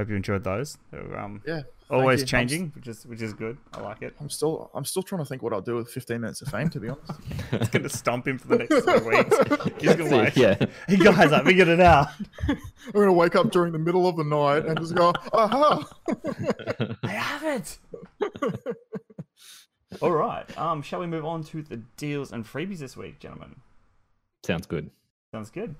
[0.01, 0.77] hope you enjoyed those.
[0.91, 2.23] They were, um, Yeah, always you.
[2.23, 3.57] I'm changing, which is which is good.
[3.73, 4.15] I like it.
[4.19, 6.69] I'm still I'm still trying to think what I'll do with 15 minutes of fame.
[6.69, 7.11] To be honest.
[7.53, 9.81] It's gonna stump him for the next three weeks.
[9.81, 10.55] He's gonna like, yeah.
[10.87, 12.07] hey guys, I figured it out.
[12.47, 12.57] I'm
[12.93, 15.87] gonna wake up during the middle of the night and just go, aha.
[17.03, 17.77] I have it.
[20.01, 20.57] All right.
[20.57, 23.57] Um, shall we move on to the deals and freebies this week, gentlemen?
[24.43, 24.89] Sounds good.
[25.33, 25.75] Sounds good.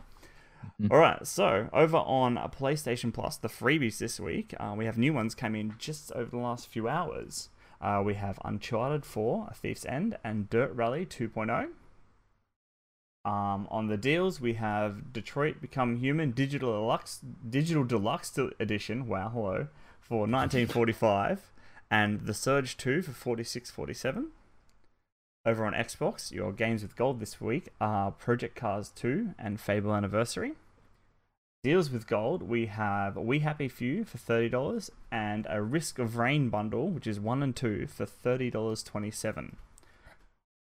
[0.82, 0.92] Mhm.
[0.92, 5.14] All right, so over on PlayStation Plus, the freebies this week, uh, we have new
[5.14, 7.50] ones came in just over the last few hours.
[7.80, 11.70] Uh, we have Uncharted 4, A Thief's End, and Dirt Rally 2.0.
[13.24, 19.08] Um, on the deals, we have Detroit Become Human Digital Deluxe, Digital Deluxe Edition.
[19.08, 19.68] Wow, hello
[20.00, 21.52] for 1945,
[21.90, 24.32] and The Surge 2 for 46.47.
[25.44, 29.96] Over on Xbox, your games with gold this week are Project Cars 2 and Fable
[29.96, 30.54] Anniversary.
[31.64, 36.50] Deals with gold, we have We Happy Few for $30 and a Risk of Rain
[36.50, 39.56] bundle, which is 1 and 2 for $30.27.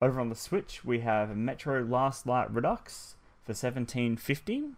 [0.01, 4.75] Over on the Switch, we have Metro Last Light Redux for $17.50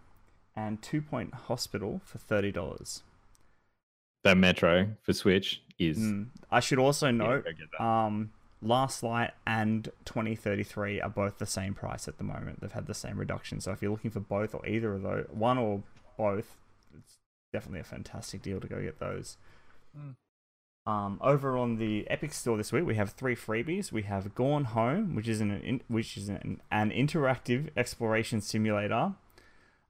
[0.55, 3.01] and Two Point Hospital for $30.
[4.23, 5.99] That Metro for Switch is.
[5.99, 6.27] Mm.
[6.49, 7.83] I should also yeah, note that.
[7.83, 12.61] um, Last Light and 2033 are both the same price at the moment.
[12.61, 13.59] They've had the same reduction.
[13.59, 15.81] So if you're looking for both or either of those, one or
[16.17, 16.57] both,
[16.97, 17.17] it's
[17.51, 19.37] definitely a fantastic deal to go get those.
[19.97, 20.15] Mm.
[20.85, 23.91] Um, over on the Epic Store this week, we have three freebies.
[23.91, 29.13] We have Gone Home, which is an in, which is an, an interactive exploration simulator,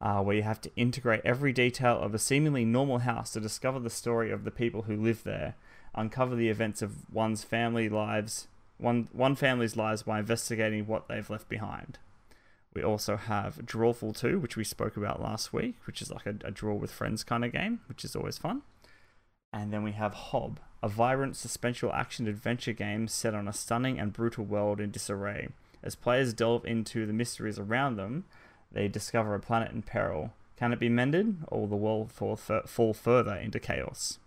[0.01, 3.79] uh, where you have to integrate every detail of a seemingly normal house to discover
[3.79, 5.55] the story of the people who live there,
[5.95, 8.47] uncover the events of one's family lives,
[8.82, 12.00] one one family's lives by investigating what they've left behind.
[12.74, 16.36] We also have Drawful 2, which we spoke about last week, which is like a,
[16.46, 18.62] a draw with friends kind of game, which is always fun.
[19.52, 24.00] And then we have Hob, a vibrant suspensual action adventure game set on a stunning
[24.00, 25.50] and brutal world in disarray.
[25.84, 28.24] As players delve into the mysteries around them,
[28.72, 30.32] they discover a planet in peril.
[30.56, 34.20] Can it be mended, or will the world fall, fall further into chaos?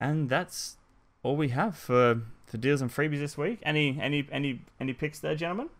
[0.00, 0.76] And that's
[1.22, 3.60] all we have for, for deals and freebies this week.
[3.62, 5.70] Any any any any picks there, gentlemen?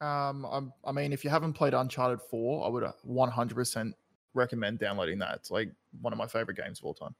[0.00, 3.92] Um, I'm, I mean, if you haven't played Uncharted 4, I would uh, 100%
[4.32, 5.34] recommend downloading that.
[5.34, 7.14] It's like one of my favorite games of all time.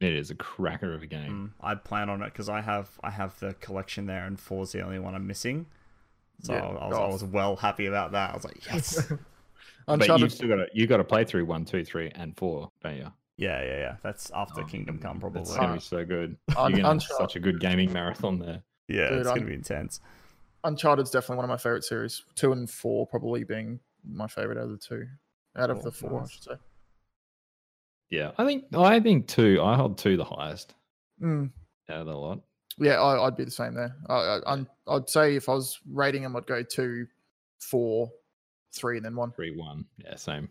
[0.00, 1.54] It is a cracker of a game.
[1.62, 4.72] Mm, I'd plan on it because I have I have the collection there, and four's
[4.72, 5.66] the only one I'm missing.
[6.42, 6.66] So Yeah.
[6.66, 8.30] I, was, I was well happy about that.
[8.30, 9.18] I was like, yes, But
[9.88, 12.70] Uncharted, you've still got to you got to play through one, two, three, and four,
[12.82, 13.12] don't you?
[13.40, 13.96] Yeah, yeah, yeah.
[14.02, 15.40] That's after Oh, Kingdom Come, probably.
[15.40, 16.36] It's gonna be so good.
[16.56, 18.62] Un- You're gonna have such a good gaming marathon there.
[18.88, 20.00] yeah, Dude, it's gonna I'm- be intense.
[20.62, 22.22] Uncharted's definitely one of my favorite series.
[22.34, 25.06] Two and four probably being my favorite out of the two.
[25.56, 26.28] Out of Cool, the four, nice.
[26.28, 26.54] I should say.
[28.10, 29.60] Yeah, I think I think two.
[29.62, 30.74] I hold two the highest
[31.22, 31.50] Mm,
[31.88, 32.40] out of the lot.
[32.78, 33.94] yeah, I, I'd be the same there.
[34.08, 37.06] I, I, I'd say if I was rating them, I'd go two,
[37.58, 38.10] four,
[38.74, 39.32] three and then one.
[39.32, 39.84] Three one.
[39.98, 40.48] Yeah, same.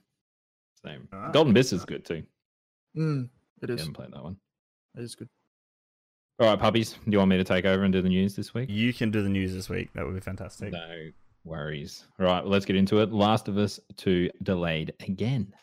[0.84, 1.08] Same.
[1.13, 1.34] Alright.
[1.34, 2.23] Golden Abyss is good too.
[2.97, 3.30] Mm,
[3.62, 3.80] it I is.
[3.82, 4.38] haven't played that one.
[4.97, 5.30] It is good.
[6.39, 6.93] All right, puppies.
[6.93, 8.69] Do you want me to take over and do the news this week?
[8.69, 9.89] You can do the news this week.
[9.93, 10.71] That would be fantastic.
[10.71, 11.10] No
[11.43, 12.06] worries.
[12.19, 13.12] All right, well, let's get into it.
[13.12, 15.54] Last of Us 2 delayed again.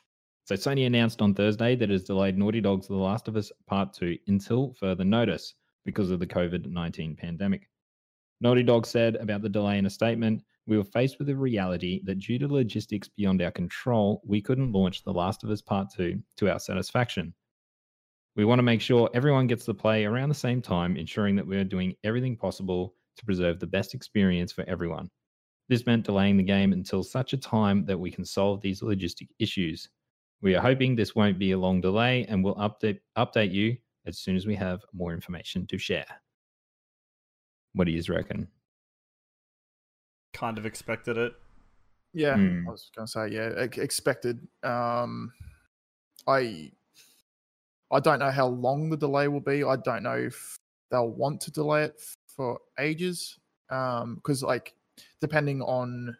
[0.44, 3.50] So Sony announced on Thursday that it has delayed Naughty Dog's The Last of Us
[3.66, 7.68] Part 2 until further notice because of the COVID 19 pandemic.
[8.40, 12.00] Naughty Dog said about the delay in a statement We were faced with the reality
[12.04, 15.88] that due to logistics beyond our control, we couldn't launch The Last of Us Part
[15.94, 17.34] 2 to our satisfaction.
[18.34, 21.46] We want to make sure everyone gets to play around the same time, ensuring that
[21.46, 25.08] we are doing everything possible to preserve the best experience for everyone.
[25.68, 29.28] This meant delaying the game until such a time that we can solve these logistic
[29.38, 29.88] issues.
[30.42, 34.18] We are hoping this won't be a long delay and we'll update update you as
[34.18, 36.06] soon as we have more information to share.
[37.72, 38.48] What do you reckon?
[40.36, 41.32] Kind of expected it.
[42.12, 42.66] Yeah, Mm.
[42.66, 43.48] I was going to say yeah,
[43.82, 44.46] expected.
[44.62, 45.32] Um,
[46.26, 46.72] I
[47.90, 49.64] I don't know how long the delay will be.
[49.64, 50.58] I don't know if
[50.90, 53.38] they'll want to delay it for ages.
[53.70, 54.74] Um, because like
[55.20, 56.16] depending on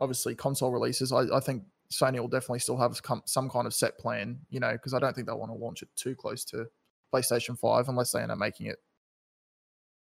[0.00, 1.62] obviously console releases, I, I think
[1.92, 4.40] Sony will definitely still have some kind of set plan.
[4.50, 6.66] You know, because I don't think they'll want to launch it too close to
[7.14, 8.78] PlayStation Five unless they end up making it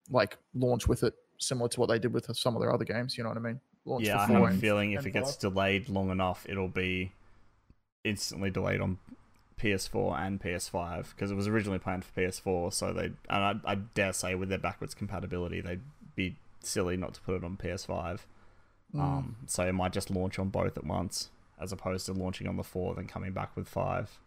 [0.09, 3.17] like launch with it similar to what they did with some of their other games.
[3.17, 3.59] You know what I mean?
[3.85, 5.39] Launch yeah, I for have a feeling if it gets five.
[5.39, 7.11] delayed long enough, it'll be
[8.03, 8.97] instantly delayed on
[9.59, 12.73] PS4 and PS5 because it was originally planned for PS4.
[12.73, 15.81] So they, and I, I dare say, with their backwards compatibility, they'd
[16.15, 18.19] be silly not to put it on PS5.
[18.93, 18.99] Mm.
[18.99, 22.57] Um, so it might just launch on both at once, as opposed to launching on
[22.57, 24.19] the four, then coming back with five.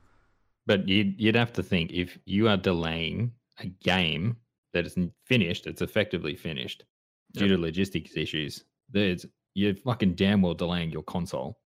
[0.66, 4.36] But you'd, you'd have to think if you are delaying a game
[4.72, 6.84] that isn't finished, it's effectively finished
[7.32, 8.64] due to logistics issues.
[8.90, 11.58] There's you're fucking damn well delaying your console.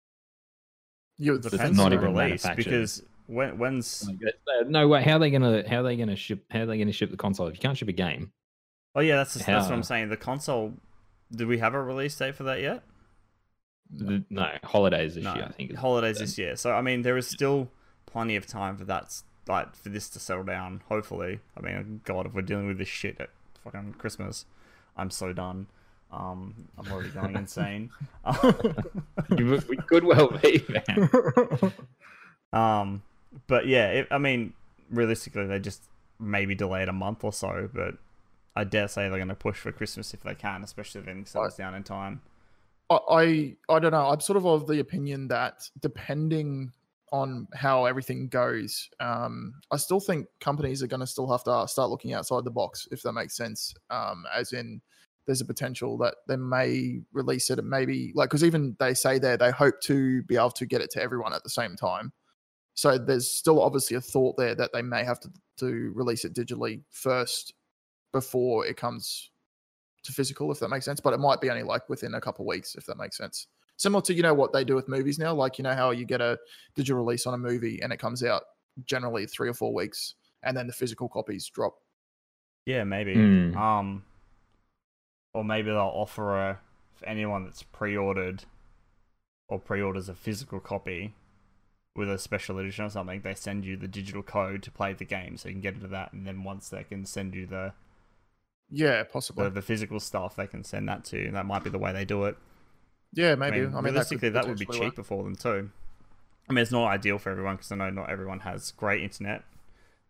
[1.17, 4.87] You would That's Depends not on the even release because when when's Like, uh, no
[4.87, 5.03] way.
[5.03, 5.67] How are they gonna?
[5.67, 6.45] How are they gonna ship?
[6.49, 8.31] How are they gonna ship the console if you can't ship a game?
[8.95, 10.09] oh yeah, that's just, that's what I'm saying.
[10.09, 10.73] The console.
[11.31, 12.83] Did we have a release date for that yet?
[13.91, 15.45] The- No, holidays this no, year.
[15.47, 15.75] I think.
[15.75, 16.55] holidays this year.
[16.55, 17.69] So I mean, there is still
[18.07, 20.81] plenty of time for that, like for this to settle down.
[20.89, 23.29] Hopefully, I mean, God, if we're dealing with this shit at
[23.63, 24.45] fucking Christmas,
[24.99, 25.67] I'm so done.
[26.11, 27.89] Um, I'm already going insane.
[29.37, 30.63] You- we could well be.
[30.69, 31.09] Man.
[32.53, 33.03] um,
[33.47, 34.53] but yeah, it, I mean,
[34.89, 35.83] realistically, they just
[36.19, 37.69] maybe delay it a month or so.
[37.73, 37.95] But
[38.55, 41.25] I dare say they're going to push for Christmas if they can, especially if everything
[41.25, 42.21] settles down in time.
[42.89, 44.09] I, I I don't know.
[44.09, 46.71] I'm sort of of the opinion that depending
[47.11, 51.67] on how everything goes, um, I still think companies are going to still have to
[51.67, 53.73] start looking outside the box, if that makes sense.
[53.89, 54.81] Um, as in,
[55.25, 59.19] there's a potential that they may release it, and maybe like because even they say
[59.19, 62.11] there they hope to be able to get it to everyone at the same time.
[62.73, 66.33] So there's still obviously a thought there that they may have to to release it
[66.33, 67.53] digitally first
[68.11, 69.29] before it comes
[70.03, 70.99] to physical, if that makes sense.
[70.99, 73.47] But it might be only like within a couple weeks, if that makes sense.
[73.79, 76.03] Similar to you know what they do with movies now, like you know how you
[76.03, 76.37] get a
[76.75, 78.43] digital release on a movie and it comes out
[78.85, 81.75] generally three or four weeks, and then the physical copies drop.
[82.65, 83.13] Yeah, maybe.
[83.13, 83.57] Hmm.
[83.57, 84.03] Um,
[85.33, 86.59] or maybe they'll offer a
[86.93, 88.43] for anyone that's pre-ordered
[89.47, 91.15] or pre-orders a physical copy
[91.95, 93.21] with a special edition or something.
[93.21, 95.87] They send you the digital code to play the game, so you can get into
[95.87, 97.71] that, and then once they can send you the
[98.69, 99.45] Yeah, possibly.
[99.45, 101.31] the, the physical stuff, they can send that to you.
[101.31, 102.35] That might be the way they do it.
[103.13, 103.61] Yeah, I maybe.
[103.61, 104.93] mean, I mean, realistically, that, that, would be potentially work.
[104.93, 105.71] cheaper for them too.
[106.49, 109.43] I mean, it's not ideal for everyone because I know not everyone has great internet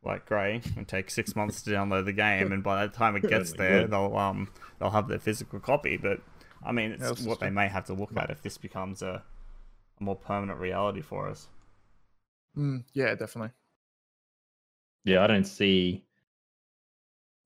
[0.04, 0.62] like Gray.
[0.78, 3.88] and take six months to download the game, and by the time it gets there,
[3.88, 3.92] God.
[3.92, 5.98] they'll um they'll have their physical copy.
[5.98, 6.22] But
[6.64, 7.56] I mean, it's Yeah, that's what they true.
[7.56, 9.24] may have to look at if this becomes a,
[10.00, 11.48] a more permanent reality for us.
[12.58, 13.52] Mm, yeah, definitely.
[15.06, 16.06] Yeah, I don't see.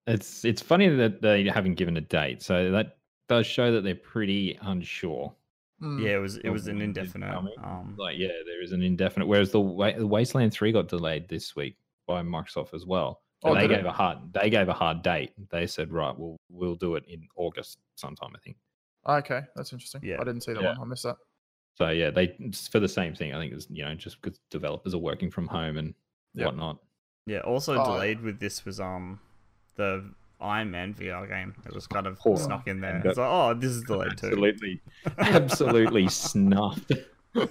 [0.08, 2.98] It's it's funny that they haven't given a date, so that
[3.30, 5.34] does show that they're pretty unsure.
[5.82, 7.58] Mm, Yeah, it was it was an when it is indefinite.
[7.64, 9.26] Um, Like, yeah, there is an indefinite.
[9.28, 9.60] Whereas the,
[9.98, 13.22] the Wasteland Three got delayed this week by Microsoft as well.
[13.42, 13.76] But Oh, they did it?
[13.78, 15.32] gave a hard they gave a hard date.
[15.50, 18.58] They said, right, we'll we'll do it in August sometime, I think.
[19.08, 20.02] Okay, that's interesting.
[20.04, 20.18] Yeah.
[20.22, 20.70] I didn't see that Yeah.
[20.78, 20.82] one.
[20.82, 21.18] I missed that.
[21.76, 23.34] So yeah, they it's for the same thing.
[23.34, 25.94] I think it's you know just because developers are working from home and
[26.36, 26.46] Yep.
[26.48, 26.78] whatnot.
[27.26, 27.40] yeah.
[27.40, 29.20] Also Oh, delayed with this was um
[29.76, 30.06] the
[30.44, 31.54] Iron Man VR game.
[31.66, 33.02] It was kind of Poor snuck in there.
[33.06, 34.28] It's like, oh, this is delayed too.
[34.28, 34.82] Absolutely,
[35.18, 36.92] absolutely snuffed.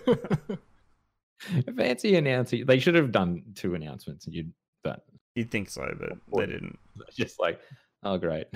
[1.76, 2.66] Fancy announcing.
[2.66, 4.26] They should have done two announcements.
[4.28, 4.46] You,
[4.84, 6.78] but You'd think so, but Poor- they didn't.
[7.16, 7.60] just like,
[8.02, 8.46] oh great,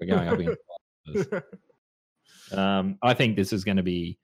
[0.00, 1.32] we're going up against.
[2.52, 4.18] Um, I think this is going to be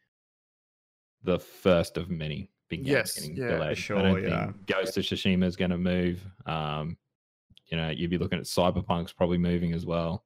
[1.23, 3.79] the first of many big games Yes, getting yeah, delayed.
[3.79, 4.45] sure, I don't yeah.
[4.47, 6.21] think Ghost of Tsushima is going to move.
[6.47, 6.97] Um,
[7.71, 10.25] you know, you'd be looking at Cyberpunk's probably moving as well.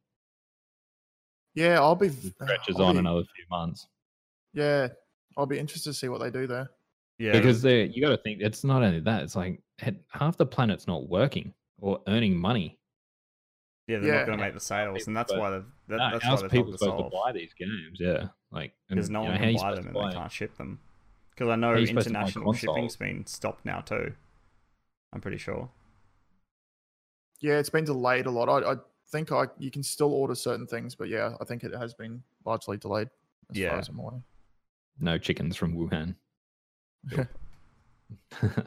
[1.55, 3.87] Yeah, I'll be It uh, stretches I'll on be- another few months
[4.55, 4.89] Yeah,
[5.37, 6.71] I'll be interested to see what they do there.
[7.19, 9.61] Yeah, because they you got to think it's not only that; it's like
[10.09, 12.79] half the planet's not working or earning money.
[13.87, 14.19] yeah, they're yeah.
[14.21, 16.39] not going to make the sales, and that's But- why they've that, No, that's how's
[16.39, 17.13] why they've people told to supposed solve.
[17.13, 17.99] to buy these games?
[18.01, 20.33] Yeah, like and, Because no you one know, can buy them and buy they can't
[20.33, 20.81] ship them.
[21.31, 24.15] Because I know How you supposed to buy international shipping's been stopped now too.
[25.13, 25.69] I'm pretty sure.
[27.41, 28.49] Yeah, it's been delayed a lot.
[28.49, 28.77] I, I
[29.11, 32.23] think I you can still order certain things, but yeah, I think it has been
[32.45, 33.09] largely delayed
[33.51, 33.71] as Yeah.
[33.71, 34.23] far as I'm aware.
[35.01, 36.15] No chickens from Wuhan.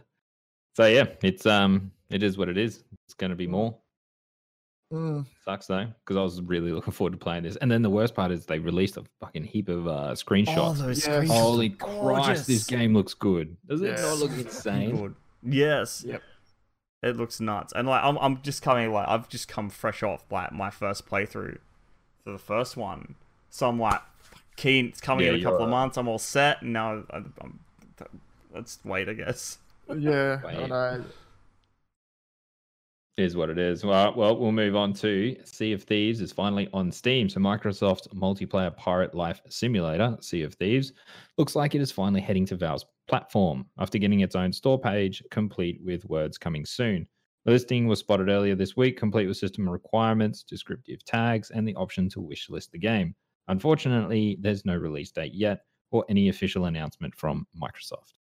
[0.76, 2.84] so yeah, it's um, it is what it is.
[3.06, 3.76] It's going to be more.
[4.94, 7.56] Mm, Sucks though, because I was really looking forward to playing this.
[7.58, 10.78] And then the worst part is they released a fucking heap of uh, screenshots.
[10.78, 11.22] those Yeah.
[11.22, 13.58] screenshots Holy Christ, this game looks good.
[13.68, 14.02] Does it Yeah.
[14.02, 14.96] not look insane?
[14.96, 15.16] good.
[15.44, 16.04] Yes.
[16.08, 16.22] Yep.
[17.04, 20.26] It looks nuts, and like I'm, I'm just coming like I've just come fresh off
[20.32, 21.60] like my first playthrough
[22.24, 23.16] for the first one,
[23.52, 24.02] so I'm like
[24.56, 24.88] keen.
[24.88, 25.98] It's coming Yeah, in a couple of months.
[25.98, 27.60] I'm all set, and now I'm, I'm,
[28.54, 29.60] let's wait, I guess.
[29.98, 30.68] yeah, I Wait.
[30.68, 31.06] know.
[33.18, 33.84] Is what it is.
[33.84, 37.28] Well, well, we'll move on to Sea of Thieves is finally on Steam.
[37.28, 40.94] So Microsoft's multiplayer pirate life simulator, Sea of Thieves,
[41.38, 45.24] looks like it is finally heading to Valve's platform after getting its own store page,
[45.32, 47.08] complete with words coming soon.
[47.46, 51.76] The listing was spotted earlier this week, complete with system requirements, descriptive tags, and the
[51.76, 53.16] option to wishlist the game.
[53.48, 58.14] Unfortunately, there's no release date yet or any official announcement from Microsoft.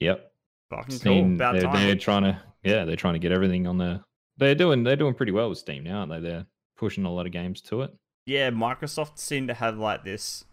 [0.00, 0.32] Yep,
[0.70, 0.98] Fucking cool.
[0.98, 1.86] Steam, About they're, time.
[1.86, 4.02] they're trying to, yeah, they're trying to get everything on the.
[4.36, 6.20] They're doing, they're doing pretty well with Steam now, aren't they?
[6.20, 6.46] They're
[6.76, 7.94] pushing a lot of games to it.
[8.26, 10.44] yeah, Microsoft seemed to have like this,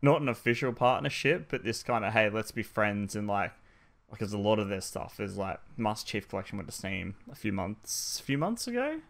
[0.00, 3.52] not an official partnership, but this kind of hey, let's be friends and like,
[4.10, 7.34] because a lot of their stuff is like Master Chief Collection went to Steam a
[7.34, 9.00] few months, a few months ago,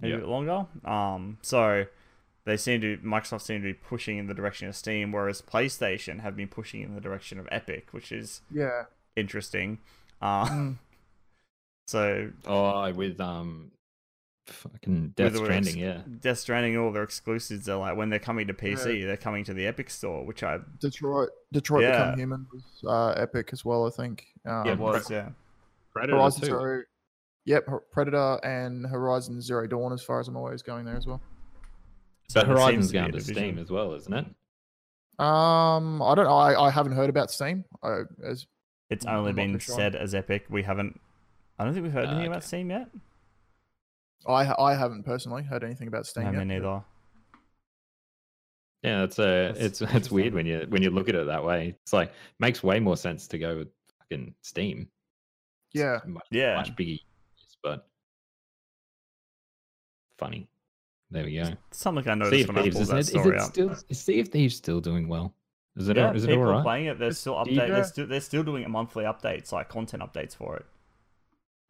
[0.00, 0.66] maybe a bit longer.
[0.84, 1.86] Um, so
[2.44, 6.20] they seem to Microsoft seem to be pushing in the direction of Steam, whereas PlayStation
[6.20, 8.84] have been pushing in the direction of Epic, which is Yeah.
[9.20, 9.78] Interesting.
[10.20, 10.76] Uh, Mm.
[11.86, 13.70] so Oh, with um,
[14.46, 16.02] fucking Death with Stranding, their yeah.
[16.20, 19.54] Death Stranding, all their exclusives are like when they're coming to PC, they're coming to
[19.54, 22.04] the Epic Store, which I Detroit, Detroit Yeah.
[22.06, 23.86] Become Human was uh, epic as well.
[23.86, 24.26] I think.
[24.46, 25.28] Um, Yeah, it was yeah.
[25.92, 26.46] Predator Horizon too.
[26.46, 26.82] Zero.
[27.46, 31.06] Yep, Predator and Horizon Zero Dawn, as far as I'm aware, is going there as
[31.06, 31.20] well.
[32.28, 33.34] So But there seems Horizon's to be a going to division.
[33.34, 34.26] Steam as well, isn't it?
[35.18, 36.36] Um, I don't know.
[36.36, 37.64] I, I haven't heard about Steam.
[37.82, 38.46] I, as
[38.90, 39.74] It's I'm only been sure.
[39.76, 40.46] said as Epic.
[40.50, 41.00] We haven't.
[41.58, 42.32] I don't think we've heard Ah, anything okay.
[42.32, 42.88] about Steam yet.
[44.26, 46.38] I I haven't personally heard anything about Steam no, yet.
[46.46, 46.84] me but- neither.
[48.82, 51.44] Yeah, it's a, That's it's it's weird when you when you look at it that
[51.44, 51.76] way.
[51.82, 53.68] It's like makes way more sense to go with
[53.98, 54.88] fucking Steam.
[55.72, 56.00] It's Yeah.
[56.06, 56.56] much, Yeah.
[56.56, 56.98] much bigger,
[57.62, 57.86] but
[60.18, 60.48] funny.
[61.10, 61.52] There we go.
[61.72, 63.00] Something I Sea noticed of when I pulled isn't that it?
[63.00, 63.50] Is story it up.
[63.50, 65.34] still is Sea of Thieves still doing well?
[65.76, 66.98] Is it yeah, is it people all are playing it.
[66.98, 67.56] They're still update.
[67.56, 67.66] Yeah.
[67.68, 70.66] They're still they're still doing monthly updates, like content updates for it.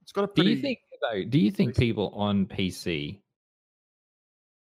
[0.02, 1.24] It's got a Do you think though?
[1.24, 3.18] Do you think people on PC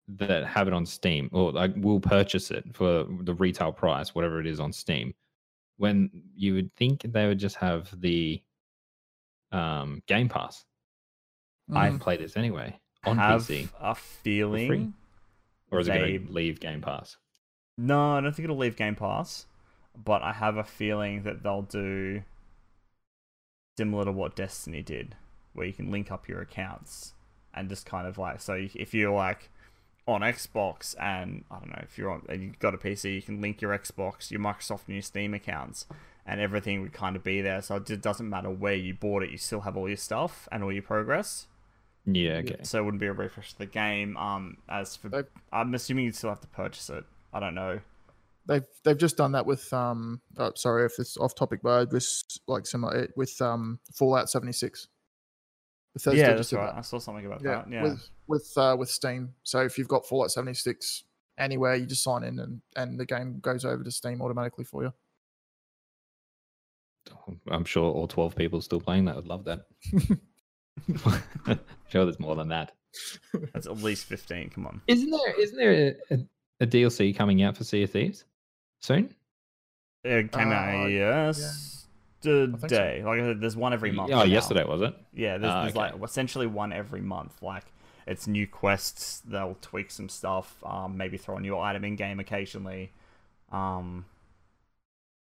[0.07, 4.39] that have it on Steam or like will purchase it for the retail price, whatever
[4.39, 5.13] it is on Steam,
[5.77, 8.41] when you would think they would just have the
[9.51, 10.65] um, Game Pass?
[11.73, 14.93] I Mm, play this anyway on have PC, a feeling.
[15.71, 17.17] or is it going to leave Game Pass?
[17.77, 19.45] No, I don't think it'll leave Game Pass,
[19.95, 22.23] but I have a feeling that they'll do
[23.77, 25.15] similar to what Destiny did,
[25.53, 27.13] where you can link up your accounts
[27.53, 29.49] and just kind of like so if you're like
[30.07, 33.21] on Xbox and I don't know if you're on and you've got a PC, you
[33.21, 35.85] can link your Xbox, your Microsoft, and your Steam accounts,
[36.25, 37.61] and everything would kind of be there.
[37.61, 40.63] So it doesn't matter where you bought it, you still have all your stuff and
[40.63, 41.47] all your progress.
[42.05, 42.57] Yeah, okay.
[42.63, 44.17] So it wouldn't be a refresh of the game.
[44.17, 47.05] Um, as for I'm assuming you'd still have to purchase it.
[47.33, 47.79] I don't know.
[48.45, 50.21] They've they've just done that with um.
[50.37, 54.87] Oh, sorry if it's off topic, but this like similar with um Fallout 76.
[55.93, 56.65] Bethesda yeah, that's right.
[56.67, 56.77] that.
[56.77, 57.71] I saw something about Yeah, that.
[57.71, 57.83] Yeah.
[57.83, 59.33] with with uh, with Steam.
[59.43, 61.03] So if you've got Fallout 76
[61.37, 64.83] anywhere, you just sign in and and the game goes over to Steam automatically for
[64.83, 64.93] you.
[67.49, 69.65] I'm sure all 12 people still playing that would love that.
[71.89, 72.71] sure, there's more than that.
[73.53, 74.49] That's at least 15.
[74.49, 74.81] Come on.
[74.87, 75.41] Isn't there?
[75.41, 76.19] Isn't there a, a,
[76.63, 78.25] a DLC coming out for Sea of Thieves
[78.81, 79.13] soon?
[80.03, 81.27] It came Uh, out yeah.
[81.27, 81.85] yes,
[82.21, 82.47] so.
[82.47, 83.03] today.
[83.05, 84.11] Like I said, there's one every month.
[84.11, 84.23] Oh, now.
[84.23, 84.93] yesterday was it?
[85.13, 85.93] Yeah, there's, Ah, there's okay.
[85.93, 87.41] like essentially one every month.
[87.41, 87.65] Like
[88.05, 89.21] it's new quests.
[89.21, 90.61] They'll tweak some stuff.
[90.65, 92.91] Um, maybe throw a new item in game occasionally.
[93.51, 94.05] Um,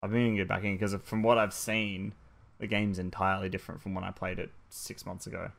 [0.04, 2.14] I've been meaning to get back in because from what I've seen,
[2.60, 5.52] the game's entirely different from when I played it six months ago.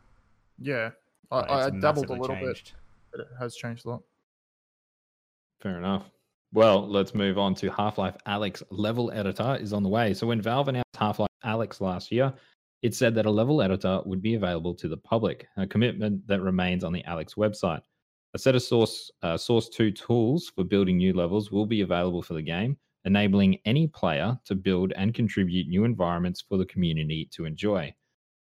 [0.59, 0.91] Yeah,
[1.31, 2.73] I, Like, I dabbled a massively little bit,
[3.11, 4.03] but it has changed a lot.
[5.63, 6.11] Fair enough.
[6.53, 10.13] Well, let's move on to Half Life Alyx level editor is on the way.
[10.13, 12.35] So, when Valve announced Half Life Alyx last year,
[12.83, 16.41] it said that a level editor would be available to the public, a commitment that
[16.41, 17.81] remains on the Alyx website.
[18.35, 22.23] A set of Source uh, Source 2 tools for building new levels will be available
[22.23, 27.29] for the game, enabling any player to build and contribute new environments for the community
[27.33, 27.85] to enjoy.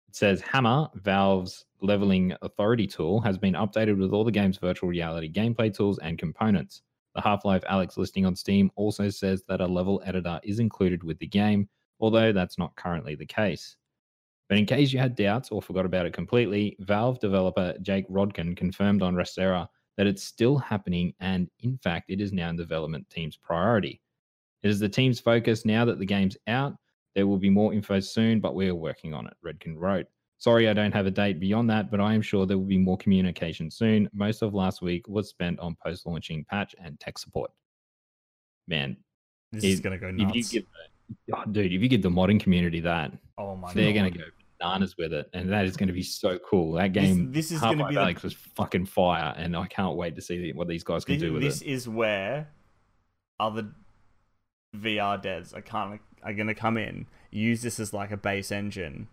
[0.08, 4.88] It says Hammer, Valve's level authoring tool, has been updated with all the game's virtual
[4.88, 6.82] reality gameplay tools and components.
[7.14, 11.04] The Half Life Alyx listing on Steam also says that a level editor is included
[11.04, 11.68] with the game,
[12.00, 13.76] although that's not currently the case.
[14.48, 18.56] But in case you had doubts or forgot about it completely, Valve developer Jake Rodkin
[18.56, 23.08] confirmed on ResetEra that it's still happening and, in fact, it is now in development
[23.10, 24.00] team's priority.
[24.62, 26.74] It is the team's focus now that the game's out.
[27.14, 30.06] There will be more info soon, but we are working on it, Rodkin wrote.
[30.44, 32.76] Sorry, I don't have a date beyond that, but I am sure there will be
[32.76, 34.10] more communication soon.
[34.12, 37.50] Most of last week was spent on post launching patch and tech support.
[38.68, 38.98] Man,
[39.52, 40.52] This If- is gonna go if nuts.
[40.52, 40.68] you give
[41.30, 44.18] the, oh, dude, if you give the modding community that, oh my they're going to
[44.18, 44.24] go
[44.60, 45.30] bananas with it.
[45.32, 46.72] And that is going to be so cool.
[46.72, 49.32] That game, this is gonna be the- Alyx was fucking fire.
[49.38, 51.46] And I can't wait to see what these guys can This, do with it.
[51.46, 52.50] this is where
[53.40, 53.70] other
[54.76, 58.52] VR devs are kind of are gonna come in, use this as like a base
[58.52, 59.08] engine,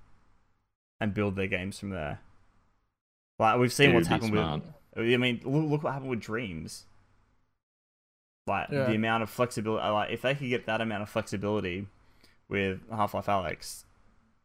[1.02, 2.20] and build their games from there.
[3.40, 4.62] Like we've seen Dude, what's happened smart.
[4.96, 5.14] with.
[5.14, 6.86] I mean, look, look what happened with Dreams.
[8.48, 8.86] Like Yeah.
[8.86, 9.88] the amount of flexibility.
[9.88, 11.88] Like if they could get that amount of flexibility
[12.50, 13.84] with Half Life Alyx,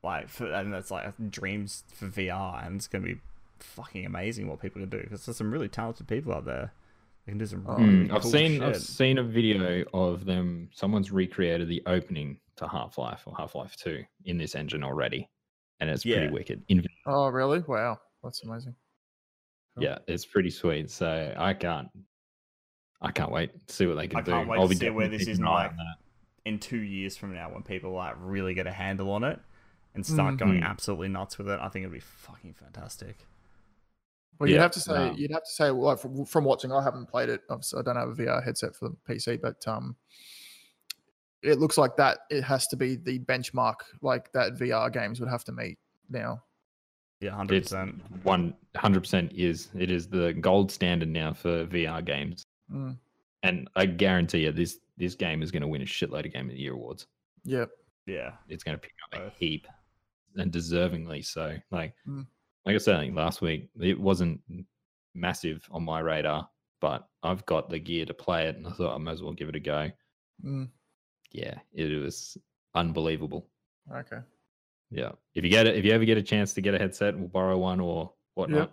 [0.02, 3.18] like for, and that's like Dreams for VR, and it's gonna be
[3.58, 6.72] fucking amazing what people can do because there's some really talented people out there.
[7.26, 7.66] They can do some.
[7.66, 10.70] Really Mm, I've cool seen I've seen a video of them.
[10.72, 15.28] Someone's recreated the opening to Half Life or Half Life Two in this engine already,
[15.80, 16.18] and it's Yeah.
[16.18, 16.62] pretty wicked.
[16.68, 17.60] In, Oh, really?
[17.60, 18.74] Wow, that's amazing.
[19.74, 19.84] Cool.
[19.84, 20.90] yeah, it's pretty sweet.
[20.90, 21.88] So I can't,
[23.00, 24.30] I can't wait to see what they can I do.
[24.32, 25.72] can't wait I'll to see where this is like-
[26.44, 29.40] in two years from now when people like really get a handle on it
[29.94, 30.64] and start going Mhm.
[30.64, 31.58] absolutely nuts with it.
[31.60, 33.26] I think it'd be fucking fantastic.
[34.38, 35.12] Well, you'd Yeah, have to say, no.
[35.16, 37.42] you'd have to say, like from, from watching, I haven't played it.
[37.50, 39.96] Obviously, I don't have a VR headset for the PC, but um,
[41.42, 45.28] it looks like that it has to be the benchmark, like that VR games would
[45.28, 45.78] have to meet
[46.10, 46.42] now.
[47.20, 48.02] Yeah, hundred It's percent.
[48.24, 52.98] one hundred percent is it is the gold standard now for VR games, Mm,
[53.42, 56.46] and I guarantee you this this game is going to win a shitload of Game
[56.46, 57.06] of the Year awards.
[57.44, 57.66] yeah,
[58.06, 59.66] Yeah, It's going to pick up a heap,
[60.36, 61.56] and deservingly so.
[61.70, 62.26] Like Mm.
[62.64, 64.40] like I said I last week, it wasn't
[65.14, 66.48] massive on my radar,
[66.80, 69.32] but I've got the gear to play it, and I thought I might as well
[69.32, 69.90] give it a go.
[70.44, 70.68] mm,
[71.36, 72.38] Yeah, it was
[72.74, 73.46] unbelievable.
[73.94, 74.20] okay,
[74.90, 77.16] Yeah, if you get it, if you ever get a chance to get a headset,
[77.16, 78.72] we'll borrow one or whatnot.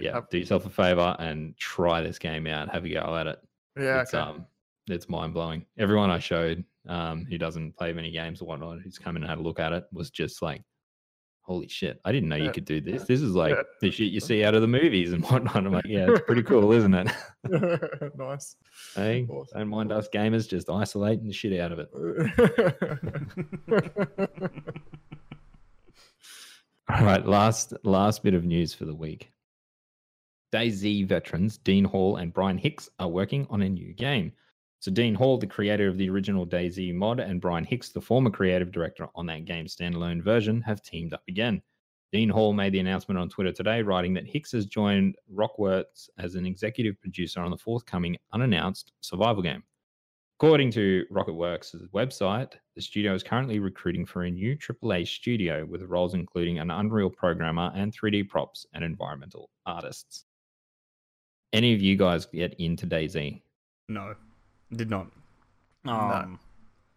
[0.00, 2.68] Yeah, have- do yourself a favor and try this game out.
[2.72, 3.40] Have a go at it.
[3.76, 4.22] yeah, it's okay.
[4.22, 4.46] um,
[4.88, 5.66] it's mind blowing.
[5.78, 9.30] Everyone I showed, um, who doesn't play many games or whatnot, who's come in and
[9.30, 10.62] had a look at it, was just like,
[11.50, 12.00] "Holy shit!
[12.04, 13.02] I didn't know you could do this.
[13.06, 15.84] This is like the shit you see out of the movies and whatnot." I'm like,
[15.84, 17.08] "Yeah, it's pretty cool, isn't it?"
[18.16, 18.54] nice.
[18.94, 19.58] hey, Awesome.
[19.58, 21.88] don't mind us gamers just isolating the shit out of it.
[26.88, 29.32] All right, last last bit of news for the week.
[30.52, 34.32] DayZ veterans Dean Hall and Brian Hicks are working on a new game.
[34.80, 38.30] So Dean Hall, the creator of the original DayZ mod, and Brian Hicks, the former
[38.30, 41.60] creative director on that game's standalone version, have teamed up again.
[42.12, 46.34] Dean Hall made the announcement on Twitter today, writing that Hicks has joined RocketWerkz as
[46.34, 49.62] an executive producer on the forthcoming unannounced survival game.
[50.38, 55.82] According to RocketWerkz' website, the studio is currently recruiting for a new AAA studio with
[55.82, 60.24] roles including an Unreal programmer and 3D props and environmental artists.
[61.52, 63.42] Any of you guys get into DayZ?
[63.90, 64.14] no,
[64.74, 65.08] did not.
[65.84, 65.92] No.
[65.92, 66.40] Um,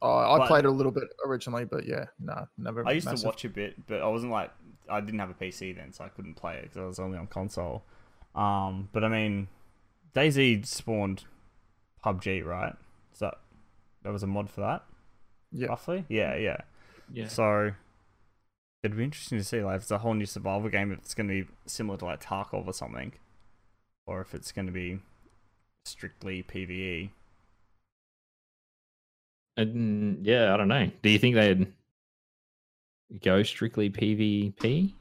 [0.06, 2.86] Oh, I But- played a little bit originally, but yeah, no, never.
[2.86, 3.22] I used massive.
[3.22, 4.52] to watch a bit, but I wasn't like
[4.90, 7.18] I didn't have a PC then, so I couldn't play it because I was only
[7.18, 7.86] on console.
[8.36, 9.48] Um, but I mean,
[10.14, 11.24] DayZ spawned
[12.04, 12.76] PUBG, right?
[13.14, 13.34] So
[14.02, 14.84] that was a mod for that,
[15.54, 16.04] Yeah, roughly.
[16.10, 16.58] Yeah, yeah.
[17.10, 17.30] Yeah.
[17.30, 17.72] So
[18.84, 20.92] it'd be interesting to see like if it's a whole new survival game.
[20.92, 23.14] If it's going to be similar to like Tarkov or something,
[24.06, 25.00] or if it's going to be
[25.86, 26.44] strictly E.
[26.44, 27.10] PVE.
[29.58, 30.90] And, yeah, I don't know.
[31.02, 31.68] Do you think they'd
[33.22, 34.92] go strictly PvP?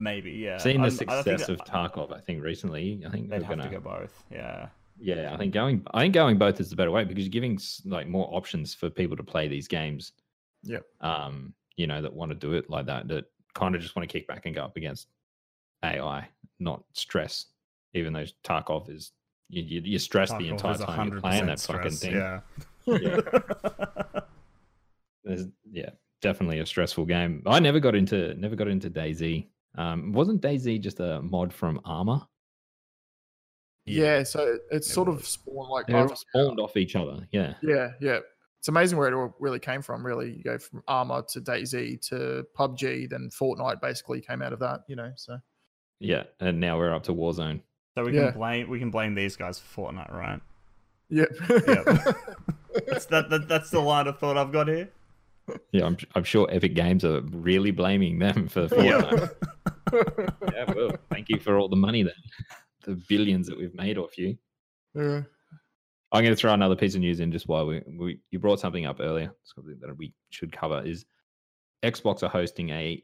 [0.00, 0.58] Maybe, yeah.
[0.58, 3.02] Seen the I'm- success of Tarkov, I think recently.
[3.06, 3.62] I think They'd have gonna.
[3.64, 4.24] to go both.
[4.30, 4.68] Yeah.
[5.00, 7.58] Yeah, I think going I think going both is the better way because you're giving
[7.84, 10.12] like more options for people to play these games.
[10.62, 10.84] Yep.
[11.00, 13.24] Um, you know, that want to do it like that, that
[13.54, 15.08] kind of just want to kick back and go up against
[15.84, 16.28] AI,
[16.60, 17.46] not stress.
[17.94, 19.10] Even though Tarkov is
[19.48, 22.14] you, you, you're stressed the entire time you're playing 100% that fucking thing.
[22.14, 22.40] Yeah.
[22.86, 23.20] Yeah.
[25.72, 25.88] Yeah,
[26.20, 27.42] definitely a stressful game.
[27.46, 29.46] I never got into never got into DayZ.
[29.76, 32.28] Um, wasn't DayZ just a mod from Arma?
[33.86, 37.26] Yeah, so it's it sort of spawned like They're after- spawned off each other.
[37.32, 37.54] Yeah.
[37.62, 38.18] Yeah, yeah.
[38.58, 40.04] It's amazing where it all really came from.
[40.04, 44.58] Really, you go from Arma to DayZ to PUBG, then Fortnite basically came out of
[44.60, 44.80] that.
[44.88, 45.38] You know, so
[46.00, 47.60] Yeah, and now we're up to Warzone.
[47.96, 48.30] So we Yeah.
[48.30, 50.40] can blame we can blame these guys for Fortnite, right?
[51.10, 51.24] yeah,
[52.86, 54.90] That's that, that that's the line of thought I've got here.
[55.72, 59.34] Yeah, I'm, I'm sure Epic Games are really blaming them for the Fortnite.
[60.54, 62.14] yeah, well, thank you for all the money then,
[62.84, 64.36] the billions that we've made off you.
[64.94, 65.22] yeah.
[66.12, 68.60] I'm going to throw another piece of news in just while we, we you brought
[68.60, 69.34] something up earlier.
[69.42, 71.04] Something that we should cover is
[71.82, 73.02] Xbox are hosting a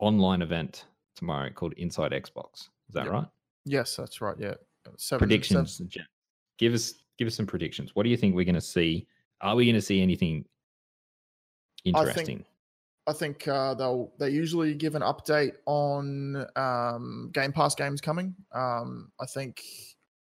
[0.00, 0.84] online event
[1.16, 2.68] tomorrow called Inside Xbox.
[2.88, 3.12] Is that Yep.
[3.12, 3.26] right?
[3.64, 4.36] Yes, that's right.
[4.38, 4.54] Yeah,
[4.98, 5.78] Seven- predictions.
[5.88, 6.04] Jen.
[6.58, 7.94] Give us give us some predictions.
[7.94, 9.06] What do you think we're going to see?
[9.40, 10.44] Are we going to see anything
[11.84, 12.44] interesting?
[13.08, 18.34] I think uh, they'll they usually give an update on um, Game Pass games coming.
[18.52, 19.62] Um, I think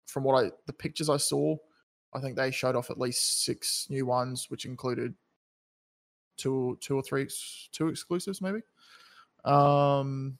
[0.06, 1.56] from what I the pictures I saw,
[2.12, 5.14] I think they showed off at least six new ones, which included
[6.36, 7.28] two two or three
[7.70, 8.60] two exclusives maybe.
[9.44, 10.38] Um,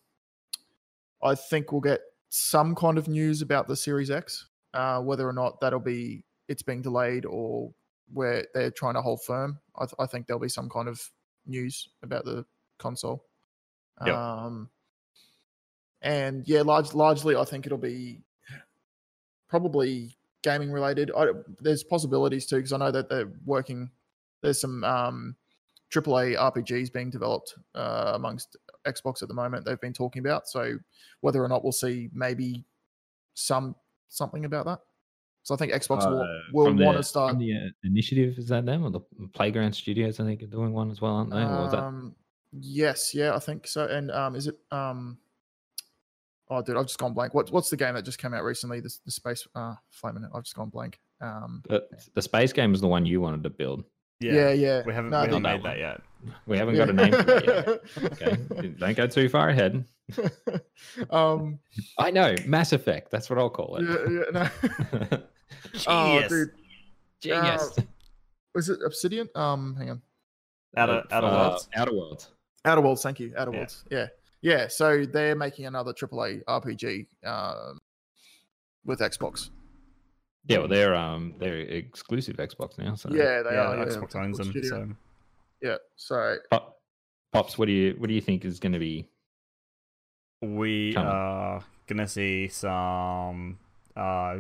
[1.23, 5.33] I think we'll get some kind of news about the Series X, uh, whether or
[5.33, 7.73] not that'll be it's being delayed or
[8.13, 9.59] where they're trying to hold firm.
[9.77, 11.01] I, th- I think there'll be some kind of
[11.47, 12.45] news about the
[12.79, 13.25] console.
[14.05, 14.15] Yep.
[14.15, 14.69] Um,
[16.03, 18.21] and yeah, large, largely, I think it'll be
[19.49, 21.11] probably gaming related.
[21.17, 21.29] I,
[21.61, 23.91] there's possibilities too because I know that they're working.
[24.43, 25.37] There's some um,
[25.91, 28.57] AAA RPGs being developed uh, amongst
[28.87, 29.65] Xbox at the moment.
[29.65, 30.79] They've been talking about so
[31.23, 32.65] whether or not we'll see maybe
[33.35, 33.75] some
[34.09, 34.81] something about that.
[35.43, 37.31] So I think Xbox will, Uh, will from want the- to start.
[37.31, 38.37] from the uh, initiative.
[38.39, 39.01] Is that them or the
[39.33, 40.19] Playground Studios?
[40.19, 41.37] I think are doing one as well, aren't they?
[41.43, 42.17] Or that Um,
[42.53, 43.87] yes, yeah, I think so.
[43.87, 45.19] And um, is it um,
[46.49, 47.33] oh, dude, I've just gone blank.
[47.35, 48.81] What what's the game that just came out recently?
[48.81, 49.47] The, the space.
[49.55, 50.99] Uh, wait a minute, I've just gone blank.
[51.21, 53.85] Um, the, the space game is the one you wanted to build?
[54.21, 54.83] yeah, yeah.
[54.85, 56.01] We haven't, No, we I haven't think- that made that yet.
[56.47, 58.13] We haven't got a name for it yet.
[58.13, 59.85] Okay, don't go too far ahead.
[61.11, 61.59] um,
[61.99, 63.11] I know Mass Effect.
[63.11, 63.85] That's what I'll call it.
[63.85, 65.19] yeah, yeah, no.
[65.87, 66.29] oh, Genius.
[66.31, 66.51] dude,
[67.21, 67.77] Genius.
[68.55, 69.29] was it Obsidian?
[69.35, 70.03] Um, hang on.
[70.77, 71.69] Outer, Outer Uh, Worlds.
[71.75, 72.31] Outer Worlds.
[72.65, 73.33] Outer Worlds, thank you.
[73.37, 73.57] Outer Yeah.
[73.59, 73.85] Worlds.
[73.91, 74.07] Yeah.
[74.43, 74.69] Yeah.
[74.69, 77.79] So they're making another AAA RPG um,
[78.85, 79.51] with Xbox.
[80.49, 82.95] Yeah, well, they're um they're exclusive Xbox now.
[82.95, 83.77] So Yeah, they yeah, are.
[83.79, 84.51] yeah, Xbox owns them.
[84.51, 84.69] Studio.
[84.71, 84.89] So
[85.63, 85.77] Yeah.
[85.97, 86.79] So Pop,
[87.33, 89.09] pops, what do you what do you think is going to be?
[90.43, 91.13] we Come on.
[91.13, 93.59] are gonna see some
[93.97, 94.39] uh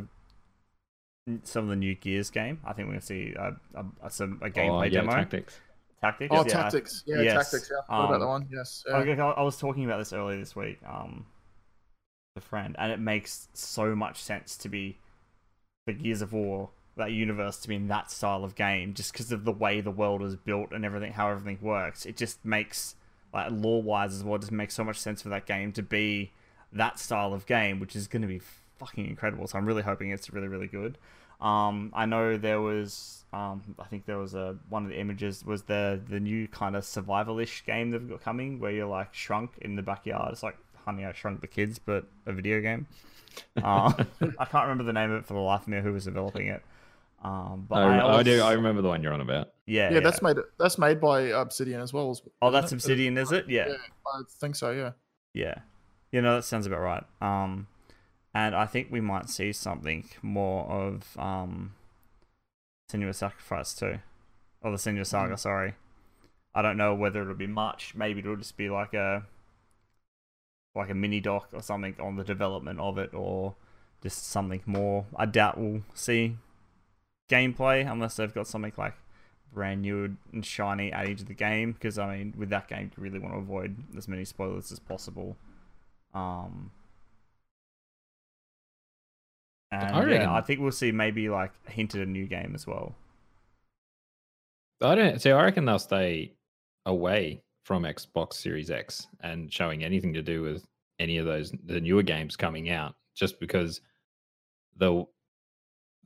[1.43, 2.61] some of the new Gears game.
[2.65, 5.13] I think we're gonna see uh, a, a, some a gameplay oh, yeah, demo.
[5.13, 5.61] tactics.
[6.01, 6.29] Tactics.
[6.33, 6.53] Oh, yeah.
[6.53, 7.03] tactics.
[7.07, 7.71] Yeah, Yes, tactics.
[7.71, 8.49] Yeah, I forgot about that um, one.
[8.53, 8.85] Yes.
[8.93, 9.01] I.
[9.01, 10.79] I was talking about this earlier this week.
[10.87, 11.27] Um,
[12.35, 14.99] with a friend, and it makes so much sense to be
[15.87, 19.31] the Gears of War that universe to be in that style of game, just because
[19.33, 22.07] of the way the world is built and everything, how everything works.
[22.07, 22.95] It just makes
[23.33, 26.33] like lore wise as well, just makes so much sense for that game to be
[26.73, 28.41] that style of game, which is going to be
[28.79, 29.47] fucking incredible.
[29.47, 30.99] So I'm really hoping it's really really good.
[31.41, 35.45] Um, I know there was, um, I think there was a one of the images
[35.45, 39.51] was the the new kind of survival-ish game they've got coming, where you're like shrunk
[39.61, 40.33] in the backyard.
[40.33, 42.87] It's like Honey, I Shrunk the Kids, but a video game.
[43.63, 43.93] Uh,
[44.39, 45.81] I can't remember the name of it for the life of me.
[45.81, 46.63] Who was developing it?
[47.27, 48.41] Um, but I, I, I do.
[48.41, 49.49] I remember the one you're on about.
[49.67, 52.17] Yeah, yeah, that's made that's made by Obsidian as well.
[52.41, 52.77] Oh, that's it?
[52.77, 53.47] Obsidian, is it?
[53.49, 53.67] Yeah.
[53.69, 53.75] Yeah,
[54.15, 54.71] I think so.
[54.71, 54.93] Yeah.
[55.35, 55.57] Yeah.
[56.13, 57.03] You know, that sounds about right.
[57.21, 57.67] Um,
[58.33, 61.75] and I think we might see something more of um,
[62.93, 63.99] Senua Sacrifice too.
[64.63, 65.39] Or the Senua Saga, Mm.
[65.39, 65.75] sorry.
[66.55, 67.95] I don't know whether it'll be much.
[67.97, 69.25] Maybe it'll just be like a
[70.77, 73.55] like a mini doc or something on the development of it or
[74.03, 75.07] just something more.
[75.17, 76.37] I doubt we'll see
[77.29, 78.95] gameplay unless they've got something like
[79.53, 83.03] brand new and shiny added to the game because I mean with that game you
[83.03, 85.37] really want to avoid as many spoilers as possible.
[86.15, 86.71] Um
[89.71, 92.95] and I yeah, I think we'll see maybe like hinted a new game as well.
[94.81, 95.31] I don't see.
[95.31, 96.33] I reckon they'll stay
[96.85, 100.67] away from Xbox Series X and showing anything to do with
[100.99, 103.81] any of those the newer games coming out, just because
[104.77, 105.11] they'll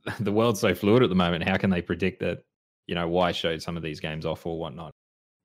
[0.19, 1.47] the world's so fluid at the moment.
[1.47, 2.43] How can they predict that?
[2.87, 4.85] You know, why show some of these games off or whatnot?
[4.85, 4.93] well-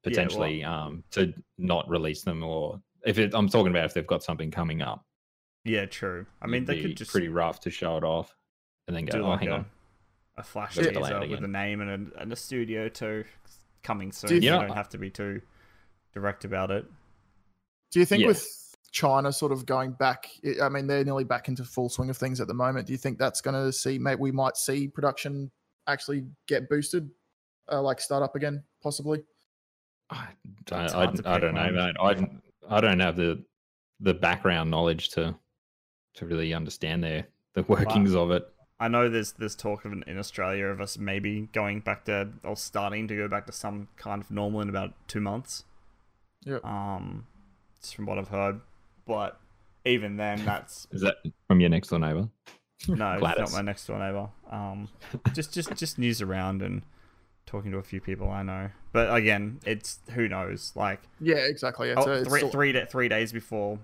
[0.03, 4.23] Potentially, um, to not release them, or if it, I'm talking about if they've got
[4.23, 5.05] something coming up.
[5.65, 6.27] Yeah, true.
[6.41, 8.35] I mean, they could just be pretty rough to show it off,
[8.87, 9.67] and then go, do oh, like hang a, on.
[10.37, 13.25] a flash teaser with a name and a, and a studio too
[13.83, 14.31] coming soon.
[14.31, 15.41] you you know- don't have to be too
[16.15, 16.85] direct about it.
[17.91, 18.29] Do you think Yeah.
[18.29, 18.47] with
[18.97, 22.17] China sort of going back, I- I mean, they're nearly back into full swing of
[22.17, 22.87] things at the moment.
[22.87, 25.51] Do you think that's going to see, maybe we might see production
[25.87, 27.11] actually get boosted,
[27.71, 29.23] uh, like start up again, possibly?
[30.09, 30.29] I,
[30.63, 31.97] It's I, I don't know, mate.
[32.01, 33.45] I I don't have the
[34.01, 35.35] the background knowledge to
[36.15, 38.49] to really understand their the workings of it.
[38.81, 42.57] I know there's there's talk of in Australia of us maybe going back to or
[42.57, 45.65] starting to go back to some kind of normal in about two months.
[46.45, 46.65] Yep.
[46.65, 47.27] Um,
[47.79, 48.61] it's from what I've heard,
[49.07, 49.41] but
[49.85, 52.29] even then, that's Is that from your next door neighbor?
[52.89, 54.29] no, it's not my next door neighbor.
[54.51, 54.89] Um,
[55.33, 56.83] just just just news around and
[57.47, 58.71] talking to a few people I know.
[58.93, 60.73] But again, it's who knows.
[60.75, 61.91] Like Yeah, exactly.
[61.91, 63.79] It's, oh, a, it's three, still- three, three days before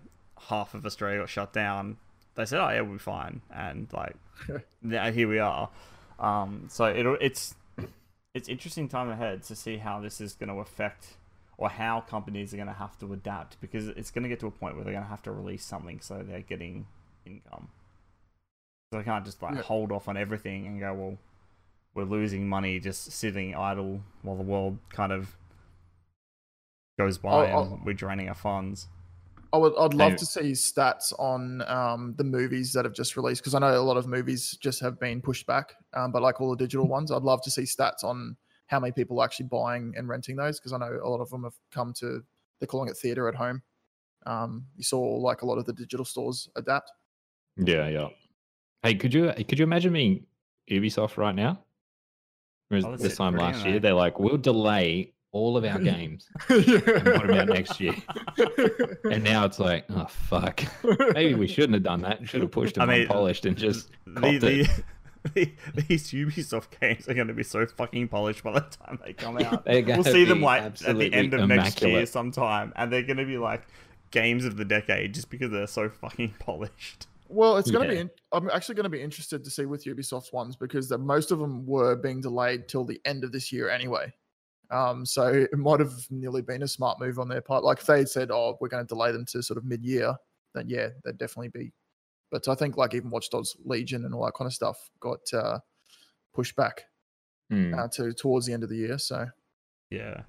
[0.48, 1.96] half of Australia got shut down,
[2.34, 4.16] they said, "Oh yeah, we'll be fine," and like,
[4.82, 5.70] now here we are.
[6.18, 7.54] Um, so it it's
[8.34, 11.16] it's interesting time ahead to see how this is going to affect
[11.58, 14.46] or how companies are going to have to adapt because it's going to get to
[14.46, 16.86] a point where they're going to have to release something so they're getting
[17.24, 17.68] income.
[18.92, 19.62] So they can't just like Yeah.
[19.62, 21.18] hold off on everything and go, well,
[21.94, 25.36] we're losing money just sitting idle while the world kind of
[26.98, 28.88] goes by Oh, and we're draining our funds.
[29.52, 30.16] I would, I'd love Hey.
[30.16, 33.82] to see stats on um, the movies that have just released because I know a
[33.82, 37.10] lot of movies just have been pushed back, um, but like all the digital ones,
[37.12, 38.36] I'd love to see stats on
[38.66, 41.30] how many people are actually buying and renting those because I know a lot of
[41.30, 42.22] them have come to
[42.58, 43.62] they're calling it theater at home.
[44.24, 46.92] Um, you saw like a lot of the digital stores adapt.
[47.56, 48.08] Yeah, yeah.
[48.82, 50.26] Hey, could you could you imagine being
[50.70, 51.62] Ubisoft right now?
[52.68, 55.78] Whereas Oh, that's this time brilliant, last year, they're like, we'll delay all of our
[55.92, 56.28] games.
[56.48, 57.94] and what about next year?
[59.10, 60.62] And now it's like, oh fuck.
[61.14, 62.26] Maybe we shouldn't have done that.
[62.28, 64.40] Should have pushed them I mean, unpolished and just the, the, it.
[64.40, 64.82] the,
[65.34, 69.38] these Ubisoft games are going to be so fucking polished by the time they come
[69.38, 69.64] out.
[69.66, 73.24] We'll see them like at the end of next year sometime, and they're going to
[73.24, 73.62] be like
[74.10, 77.06] games of the decade just because they're so fucking polished.
[77.28, 77.94] Well, it's going to Yeah.
[77.94, 78.00] be.
[78.02, 81.30] In, I'm actually going to be interested to see with Ubisoft's ones because the, most
[81.30, 84.12] of them were being delayed till the end of this year anyway.
[84.70, 87.62] Um, so it might have nearly been a smart move on their part.
[87.64, 90.14] Like if they had said, "Oh, we're going to delay them to sort of mid-year,"
[90.54, 91.72] then yeah, they'd definitely be.
[92.32, 95.20] But I think like even Watch Dogs Legion and all that kind of stuff got
[95.32, 95.60] uh,
[96.34, 96.82] pushed back
[97.50, 97.74] Hmm.
[97.74, 98.96] uh, to towards the end of the year.
[98.98, 99.26] So
[99.90, 100.22] Yeah.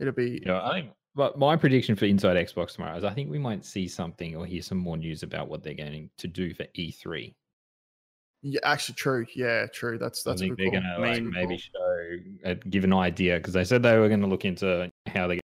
[0.00, 0.40] it'll be.
[0.46, 0.92] Yeah, I think.
[1.16, 4.46] But my prediction for Inside Xbox tomorrow is I think we might see something or
[4.46, 7.34] hear some more news about what they're going to do for E E3.
[8.42, 9.26] Yeah, actually, true.
[9.34, 9.98] Yeah, true.
[9.98, 10.80] That's that's I a think they're call.
[10.80, 14.06] going to like mean- maybe show, uh, give an idea because they said they were
[14.06, 15.40] going to look into how they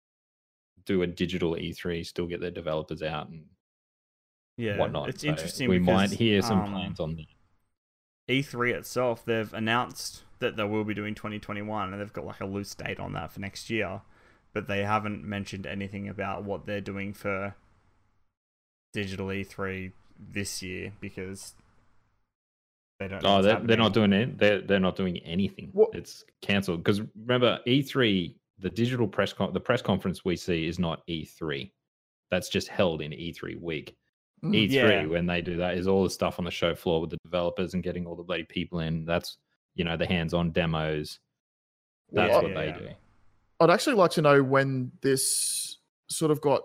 [0.85, 3.45] do a digital E3, still get their developers out and
[4.57, 4.77] Yeah.
[4.77, 5.09] whatnot.
[5.09, 5.69] It's So interesting.
[5.69, 7.25] We might hear some um, plans on that.
[8.29, 12.45] E3 itself, they've announced that they will be doing 2021, and they've got like a
[12.45, 14.01] loose date on that for next year,
[14.53, 17.55] but they haven't mentioned anything about what they're doing for
[18.93, 19.91] digital E3
[20.31, 21.53] this year because
[22.99, 23.25] they don't.
[23.25, 24.37] Oh, they're, they're not doing it.
[24.37, 25.69] They're they're not doing anything.
[25.73, 30.67] What- It's cancelled because remember E3, the digital press con- the press conference we see
[30.67, 31.71] is not E3.
[32.31, 33.95] That's just held in E3 week.
[34.43, 34.69] Mm.
[34.69, 35.05] E3 Yeah.
[35.05, 37.73] when they do that is all the stuff on the show floor with the developers
[37.73, 39.05] and getting all the bloody people in.
[39.05, 39.37] That's
[39.75, 41.19] you know the hands-on demos.
[42.11, 42.89] That's Yeah, what yeah, they do.
[43.59, 45.77] I'd actually like to know when this
[46.09, 46.61] sort of got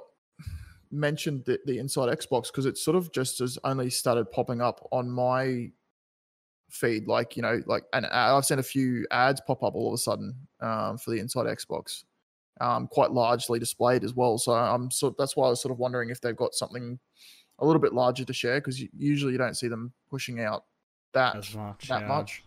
[0.90, 4.86] mentioned the, the inside Xbox because it sort of just has only started popping up
[4.90, 5.70] on my
[6.70, 7.06] feed.
[7.06, 9.98] Like you know, like and I've seen a few ads pop up all of a
[9.98, 12.04] sudden um, for the inside Xbox,
[12.60, 14.36] um, quite largely displayed as well.
[14.38, 16.98] So I'm so that's why I was sort of wondering if they've got something
[17.58, 20.64] a little bit larger to share because usually you don't see them pushing out
[21.14, 21.88] that as much.
[21.88, 22.08] that yeah.
[22.08, 22.44] much.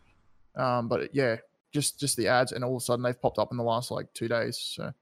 [0.55, 1.38] Um, but yeah,
[1.74, 3.91] just just the ads, and all of a sudden they've popped up in the last
[3.91, 4.57] like two days.
[4.57, 4.93] So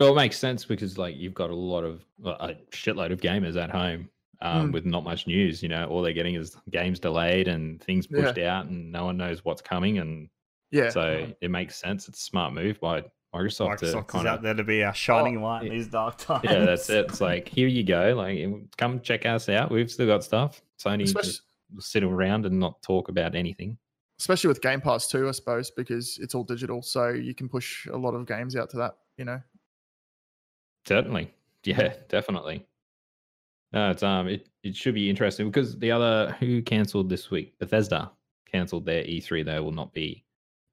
[0.00, 3.56] Well, it makes sense because like you've got a lot of a shitload of gamers
[3.62, 4.08] at home
[4.40, 4.72] um, Mm.
[4.72, 5.62] with not much news.
[5.62, 8.22] You know, all they're getting is games delayed and things Yeah.
[8.24, 9.98] pushed out, and no one knows what's coming.
[9.98, 10.28] And
[10.70, 12.08] yeah, so it makes sense.
[12.08, 14.84] It's a smart move by Microsoft, to Microsoft is kind out of there to be
[14.84, 15.78] our shining light in yeah.
[15.78, 16.44] these dark times.
[16.44, 17.06] yeah, that's it.
[17.06, 19.70] It's like here you go, like come check us out.
[19.70, 20.62] We've still got stuff.
[20.78, 21.42] Sony especially, just
[21.80, 23.78] sit around and not talk about anything.
[24.18, 27.86] especially with Game Pass too, I suppose, because it's all digital, so you can push
[27.86, 28.96] a lot of games out to that.
[29.16, 29.40] You know,
[30.86, 31.32] Certainly.
[31.64, 32.66] Yeah, definitely.
[33.72, 37.56] No, it's um it, it should be interesting because the other who cancelled this week,
[37.60, 38.10] Bethesda
[38.50, 40.24] cancelled their E3, they will not be.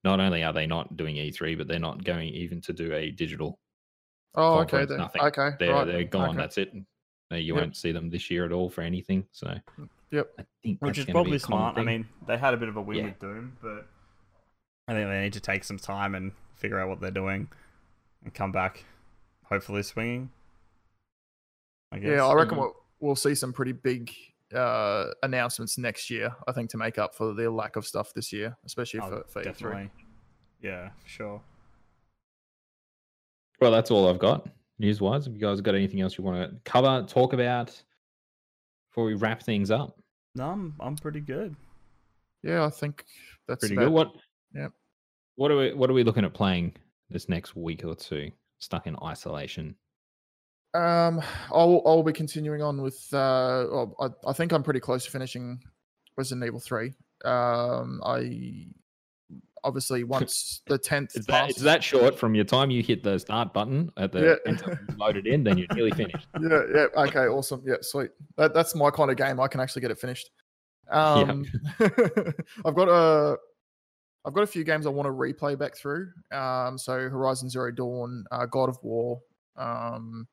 [0.04, 3.10] Not only are they not doing E3, but they're not going even to do a
[3.10, 3.58] digital.
[4.34, 4.78] Oh, okay.
[4.78, 4.98] conference, Then.
[4.98, 5.22] nothing.
[5.22, 5.50] Okay.
[5.58, 5.86] They're right.
[5.86, 6.28] they're gone.
[6.30, 6.36] Okay.
[6.38, 6.72] That's it.
[7.30, 7.62] No, you Yep.
[7.62, 9.26] won't see them this year at all for anything.
[9.32, 9.54] So
[10.10, 10.32] Yep.
[10.38, 11.78] I think Which that's is gonna be probably a common smart.
[11.78, 13.04] I mean, they had a bit of a win Yeah.
[13.06, 13.86] with Doom, but
[14.88, 17.48] I think they need to take some time and figure out what they're doing
[18.24, 18.84] and come back,
[19.44, 20.30] hopefully swinging.
[21.92, 22.08] I guess.
[22.10, 22.60] Yeah, I reckon Mhm.
[22.60, 24.12] we'll, we'll see some pretty big
[24.54, 26.34] uh, announcements next year.
[26.48, 29.42] I think to make up for the lack of stuff this year, especially Oh, for,
[29.42, 29.90] for E3.
[30.60, 31.42] Yeah, for sure.
[33.60, 34.48] Well, that's all I've got
[34.78, 35.26] news wise.
[35.26, 37.80] Have you guys got anything else you want to cover, talk about
[38.90, 39.98] before we wrap things up?
[40.34, 41.54] No, I'm, I'm pretty good.
[42.42, 43.04] Yeah, I think
[43.46, 43.92] that's Pretty about, good.
[43.92, 44.12] What?
[44.54, 44.72] Yep.
[45.36, 45.72] What are we?
[45.74, 46.74] What are we looking at playing
[47.10, 48.30] this next week or two?
[48.58, 49.74] Stuck in isolation.
[50.74, 52.98] Um, I'll I'll be continuing on with.
[53.12, 55.60] Uh, well, I I think I'm pretty close to finishing
[56.16, 56.92] Resident Evil Three.
[57.24, 58.66] Um, I
[59.64, 63.52] obviously once the tenth Is that, that short from your time you hit the start
[63.52, 64.52] button at the Yeah.
[64.52, 65.44] you loaded in?
[65.44, 66.26] Then you're nearly finished.
[66.40, 66.86] yeah, yeah.
[66.96, 67.62] Okay, awesome.
[67.66, 68.10] Yeah, sweet.
[68.36, 69.40] That, that's my kind of game.
[69.40, 70.30] I can actually get it finished.
[70.90, 71.44] Um,
[71.80, 73.36] I've got a,
[74.24, 76.10] I've got a few games I want to replay back through.
[76.32, 79.20] Um, so Horizon Zero Dawn, uh, God of War,
[79.56, 80.26] um,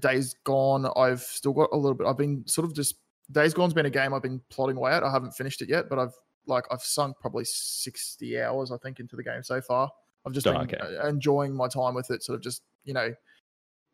[0.00, 0.90] Days Gone.
[0.96, 2.06] I've still got a little bit.
[2.06, 2.96] I've been sort of just
[3.30, 5.02] Days Gone's been a game I've been plotting away at.
[5.02, 6.14] I haven't finished it yet, but I've
[6.46, 9.90] like I've sunk probably sixty hours I think into the game so far.
[10.26, 10.76] I've just Oh, been okay.
[10.78, 13.14] uh, enjoying my time with it, sort of just you know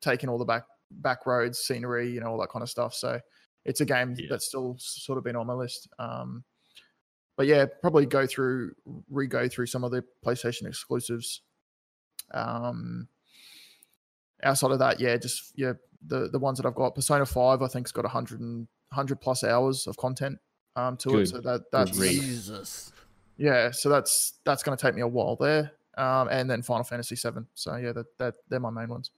[0.01, 2.95] taking all the back back roads, scenery, you know, all that kind of stuff.
[2.95, 3.21] So
[3.65, 4.27] it's a game Yeah.
[4.31, 5.89] that's still sort of been on my list.
[5.99, 6.45] Um,
[7.37, 8.73] but yeah, probably go through,
[9.11, 11.43] re go through some of the PlayStation exclusives.
[12.33, 13.09] Um,
[14.43, 15.75] outside of that, yeah, just yeah,
[16.07, 16.95] the the ones that I've got.
[16.95, 20.39] Persona Five, I think's got 100 and 100 plus hours of content
[20.77, 21.27] um to it.
[21.27, 22.21] So that Good that's read.
[22.21, 22.93] Jesus.
[23.37, 25.73] yeah, so that's that's going to take me a while there.
[25.97, 27.47] Um, and then Final Fantasy Seven.
[27.55, 29.11] So yeah, that that they're my main ones.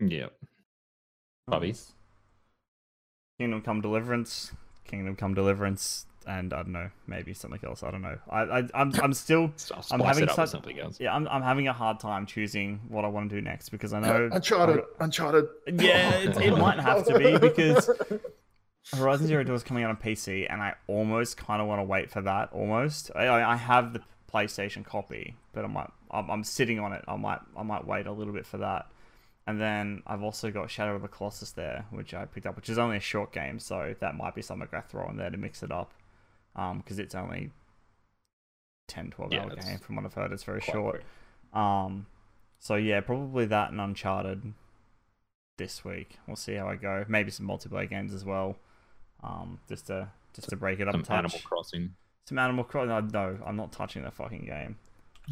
[0.00, 0.26] Yeah.
[1.48, 1.74] Bobby?
[3.38, 4.52] Kingdom Come Deliverance,
[4.84, 7.82] Kingdom Come Deliverance, and I don't know, maybe something else.
[7.82, 8.18] I don't know.
[8.30, 10.98] I, I I'm I'm still I'll I'm having it such- something else.
[11.00, 13.92] yeah I'm I'm having a hard time choosing what I want to do next because
[13.92, 15.46] I uh, know Uncharted, Uncharted.
[15.66, 17.90] Yeah, it, it might have to be because
[18.94, 21.84] Horizon Zero Dawn is coming out on PC, and I almost kind of want to
[21.84, 22.50] wait for that.
[22.52, 24.02] Almost, I, I I have the
[24.32, 27.04] PlayStation copy, but I might I'm, I'm sitting on it.
[27.06, 28.86] I might I might wait a little bit for that.
[29.46, 32.68] And then I've also got Shadow of the Colossus there, which I picked up, which
[32.68, 35.36] is only a short game, so that might be something I throw in there to
[35.36, 35.92] mix it up,
[36.56, 37.50] um, because it's only
[38.88, 40.32] 10, 12 Yeah, hour it's game from what I've heard.
[40.32, 40.94] It's very Quite short.
[41.50, 41.60] quick.
[41.60, 42.06] Um,
[42.58, 44.52] so yeah, probably that and Uncharted
[45.58, 46.18] this week.
[46.26, 47.04] We'll see how I go.
[47.08, 48.56] Maybe some multiplayer games as well.
[49.22, 50.92] Um, just to just to break it up.
[50.94, 51.18] Some a touch.
[51.18, 51.94] Animal Crossing.
[52.26, 52.88] Some Animal Crossing.
[52.88, 54.76] No, no, I'm not touching that fucking game.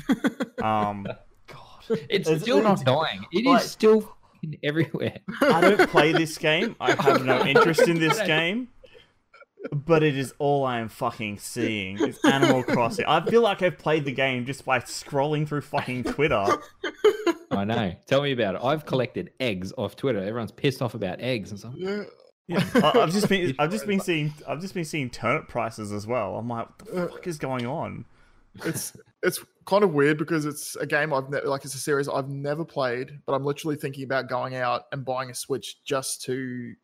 [0.63, 1.07] Um,
[1.47, 3.25] God, It's It's- still not dying.
[3.33, 5.19] It is like- still fucking everywhere.
[5.41, 6.77] I don't play this game.
[6.81, 8.69] I have no interest in this game.
[9.73, 11.99] But it is all I am fucking seeing.
[11.99, 13.05] is Animal Crossing.
[13.07, 16.47] I feel like I've played the game just by scrolling through fucking Twitter.
[17.51, 17.95] I know.
[18.07, 18.61] Tell me about it.
[18.65, 20.19] I've collected eggs off Twitter.
[20.21, 21.75] Everyone's pissed off about eggs and stuff.
[21.77, 22.05] yeah.
[22.47, 25.93] Yeah, I- I've just been I've just been seeing I've just been seeing turnip prices
[25.93, 26.37] as well.
[26.37, 28.05] I'm like, what the uh, fuck is going on?
[28.65, 32.09] it's it's kind of weird because it's a game I've ne- like it's a series
[32.09, 36.23] I've never played, but I'm literally thinking about going out and buying a Switch just
[36.23, 36.75] to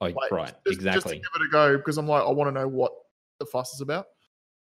[0.00, 0.54] Like, play, right.
[0.66, 1.00] just, exactly.
[1.00, 2.92] just to give it a go because I'm like I want to know what
[3.38, 4.06] the fuss is about.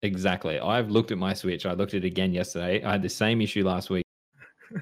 [0.03, 0.59] Exactly.
[0.59, 1.65] I've looked at my Switch.
[1.67, 2.83] I looked at it again yesterday.
[2.85, 4.05] I had the same issue last week.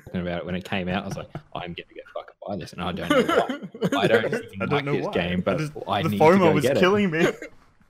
[0.07, 2.57] Talking about it when it came out, I was like, I'm gonna go fucking buy
[2.57, 3.23] this, and I don't know
[3.91, 4.03] why.
[4.03, 4.25] I don't
[4.61, 5.13] I don't like know this why.
[5.13, 6.81] game, but just- I the need to go FOMO was get it.
[6.81, 7.27] killing me.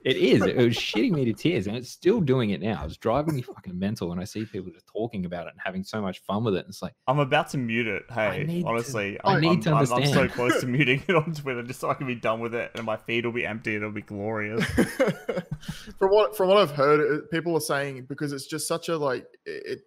[0.03, 0.41] It is.
[0.41, 2.83] It was shitting me to tears, and it's still doing it now.
[2.85, 5.83] It's driving me fucking mental when I see people just talking about it and having
[5.83, 6.65] so much fun with it.
[6.67, 8.03] It's like, I'm about to mute it.
[8.11, 11.01] Hey, need to- honestly, I I'm, need I'm, to I'm, I'm so close to muting
[11.07, 13.31] it on Twitter just so I can be done with it, and my feed will
[13.31, 13.75] be empty.
[13.75, 14.65] And it'll be glorious.
[15.97, 18.97] from what from what I've heard, uh, people are saying because it's just such a
[18.97, 19.79] like it,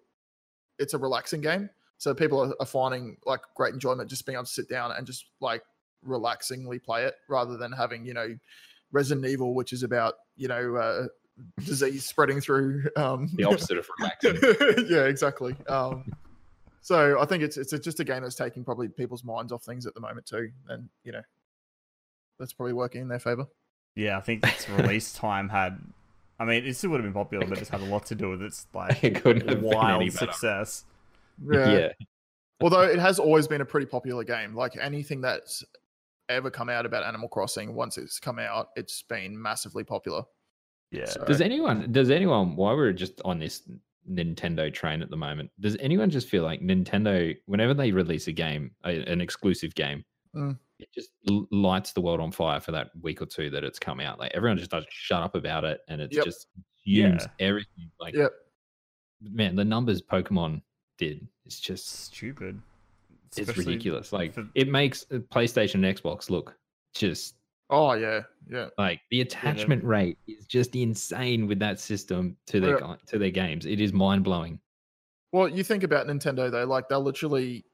[0.79, 4.45] it's a relaxing game, so people are, are finding like great enjoyment just being able
[4.45, 5.63] to sit down and just like
[6.07, 8.35] relaxingly play it rather than having you know
[8.97, 11.07] Resident Evil, which is about you know uh,
[11.65, 12.85] disease spreading through.
[12.97, 14.87] Um, the opposite of relaxing.
[14.89, 15.55] yeah, exactly.
[15.69, 16.13] Um,
[16.81, 19.87] so I think it's it's just a game that's taking probably people's minds off things
[19.87, 21.23] at the moment too, and you know
[22.39, 23.47] that's probably working in their favor.
[23.95, 25.79] Yeah, I think its release time had.
[26.39, 28.31] I mean, it still would have been popular, but it's had a lot to do
[28.31, 30.11] with its like It couldn't have been any wild better.
[30.33, 30.85] success.
[31.51, 31.89] Yeah.
[32.63, 34.55] Although it has always been a pretty popular game.
[34.55, 35.65] Like anything that's
[36.29, 40.23] ever come out about Animal Crossing, once it's come out, it's been massively popular.
[40.91, 41.07] Yeah.
[41.07, 41.91] So- Does anyone?
[41.93, 42.57] Does anyone?
[42.57, 43.69] While we're just on this
[44.11, 48.33] Nintendo train at the moment, does anyone just feel like Nintendo, whenever they release a
[48.33, 50.05] game, a, an exclusive game,
[50.35, 50.59] Mm.
[50.79, 53.79] it just l- lights the world on fire for that week or two that it's
[53.79, 54.19] come out.
[54.19, 56.25] Like everyone just doesn't shut up about it, and it Yep.
[56.25, 56.47] just
[56.85, 57.47] consumes Yeah.
[57.47, 57.91] everything.
[57.99, 58.33] Like Yep.
[59.23, 60.61] man, the numbers Pokemon
[60.99, 62.61] did, it's just stupid.
[63.39, 64.13] It's Especially ridiculous.
[64.13, 66.57] Like for- it makes uh, PlayStation and Xbox look
[66.95, 67.35] just
[67.69, 68.69] Oh yeah, yeah.
[68.79, 72.95] like the attachment rate is just insane with that system to their Yeah.
[73.07, 73.67] to their games.
[73.67, 74.61] It is mind blowing.
[75.33, 77.65] Well, you think about Nintendo though, like they'll literally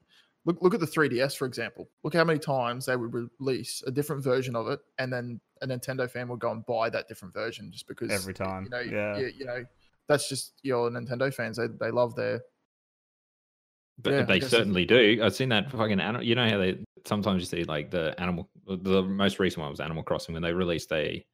[0.45, 1.89] look look at the 3DS for example.
[2.03, 5.67] Look how many times they would release a different version of it, and then a
[5.67, 8.79] Nintendo fan would go and buy that different version just because Every time, You know,
[8.79, 9.17] yeah.
[9.17, 9.63] you, you know,
[10.09, 11.57] that's just your Nintendo fans.
[11.57, 12.41] They they love their
[14.01, 15.19] But Yeah, they certainly do.
[15.23, 16.23] I've seen that fucking animal.
[16.23, 18.49] You know how they sometimes you see like the animal.
[18.67, 21.25] The most recent one was Animal Crossing when they released a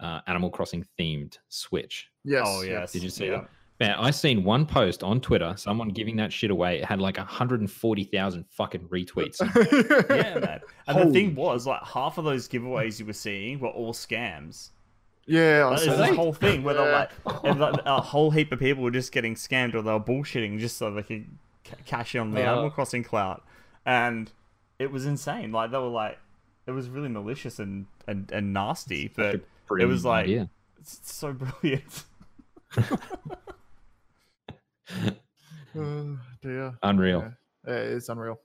[0.00, 2.08] uh, Animal Crossing themed Switch.
[2.24, 2.44] yes.
[2.46, 2.80] oh yeah.
[2.80, 2.92] yes.
[2.92, 3.32] Did you see yeah.
[3.32, 3.48] that?
[3.80, 6.78] Man, I seen one post on Twitter, someone giving that shit away.
[6.78, 9.40] It had like 140,000 fucking retweets.
[10.10, 10.60] Yeah, man.
[10.86, 14.70] And the thing was, like, half of those giveaways you were seeing were all scams.
[15.26, 17.10] Yeah, I Like, saw There's this whole thing where they're like,
[17.42, 20.60] and, like, a whole heap of people were just getting scammed or they were bullshitting
[20.60, 21.34] just so they could ca-
[21.84, 22.52] cash in on the Uh.
[22.52, 23.42] Animal Crossing clout.
[23.86, 24.30] And
[24.78, 25.52] it was insane.
[25.52, 26.18] Like, they were like,
[26.66, 30.50] it was really malicious and, and, and nasty, Such a but it was like- idea.
[30.80, 32.04] it's so brilliant.
[35.76, 36.74] Oh, dear.
[36.82, 37.20] unreal.
[37.20, 37.30] Yeah.
[37.72, 38.38] Yeah, it's unreal.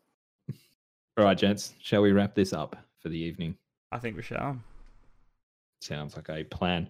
[1.17, 3.55] All right, gents, shall we wrap this up for the evening?
[3.91, 4.57] I think we shall.
[5.81, 6.89] Sounds like a plan.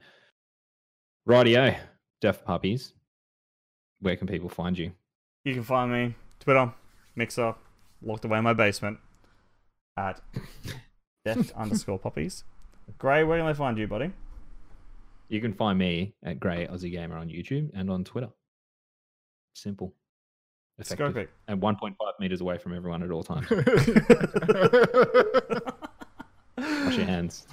[1.27, 1.75] Rightio,
[2.21, 2.93] Deft Poppies.
[3.99, 4.91] Where can people find you?
[5.43, 6.73] You can find me Twitter,
[7.15, 7.55] Mixer,
[8.01, 8.99] locked away in my basement
[9.97, 10.21] at
[11.25, 12.43] deft underscore poppies.
[12.97, 14.11] Grey, where can they find you, buddy?
[15.27, 18.29] You can find me at Grey Aussie Gamer on YouTube and on Twitter.
[19.53, 19.93] Simple.
[20.79, 21.13] Effective.
[21.13, 21.27] Scopic.
[21.47, 23.47] And 1.5 meters away from everyone at all times.
[26.57, 27.45] Wash your hands.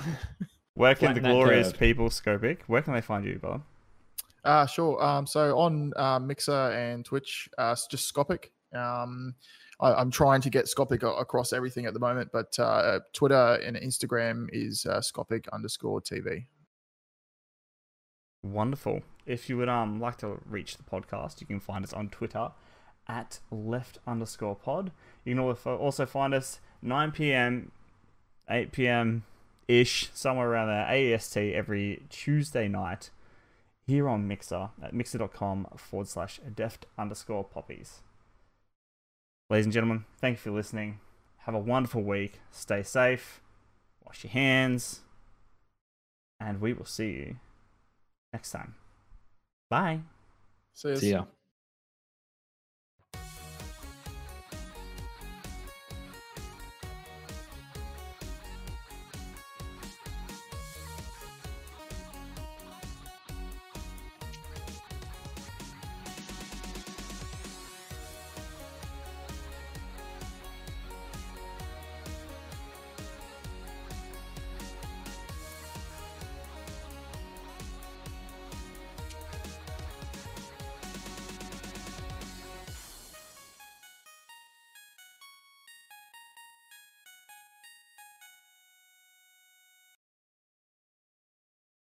[0.75, 3.63] Where can the Flatten that glorious people, Scopic, where can they find you, Bob?
[4.45, 5.03] Uh, sure.
[5.03, 8.51] Um, so on uh, Mixer and Twitch, uh, just Scopic.
[8.75, 9.35] Um,
[9.81, 13.77] I, I'm trying to get Scopic across everything at the moment, but uh, Twitter and
[13.77, 16.47] Instagram is uh, Scopic underscore TV.
[18.43, 19.03] Wonderful.
[19.25, 22.51] If you would um like to reach the podcast, you can find us on Twitter
[23.09, 24.93] at left underscore pod.
[25.25, 27.73] You can also also find us 9 p.m.,
[28.49, 29.25] 8 p.m.
[29.67, 33.11] ish, somewhere around there, AEST every Tuesday night
[33.87, 38.03] here on Mixer at mixer.com forward slash deft underscore poppies.
[39.49, 40.99] Ladies and gentlemen, thank you for listening.
[41.39, 42.41] Have a wonderful week.
[42.51, 43.41] Stay safe.
[44.05, 45.03] Wash your hands.
[46.41, 47.37] And we will see you
[48.33, 48.75] next time.
[49.71, 50.01] Bye.
[50.75, 51.25] See, See ya.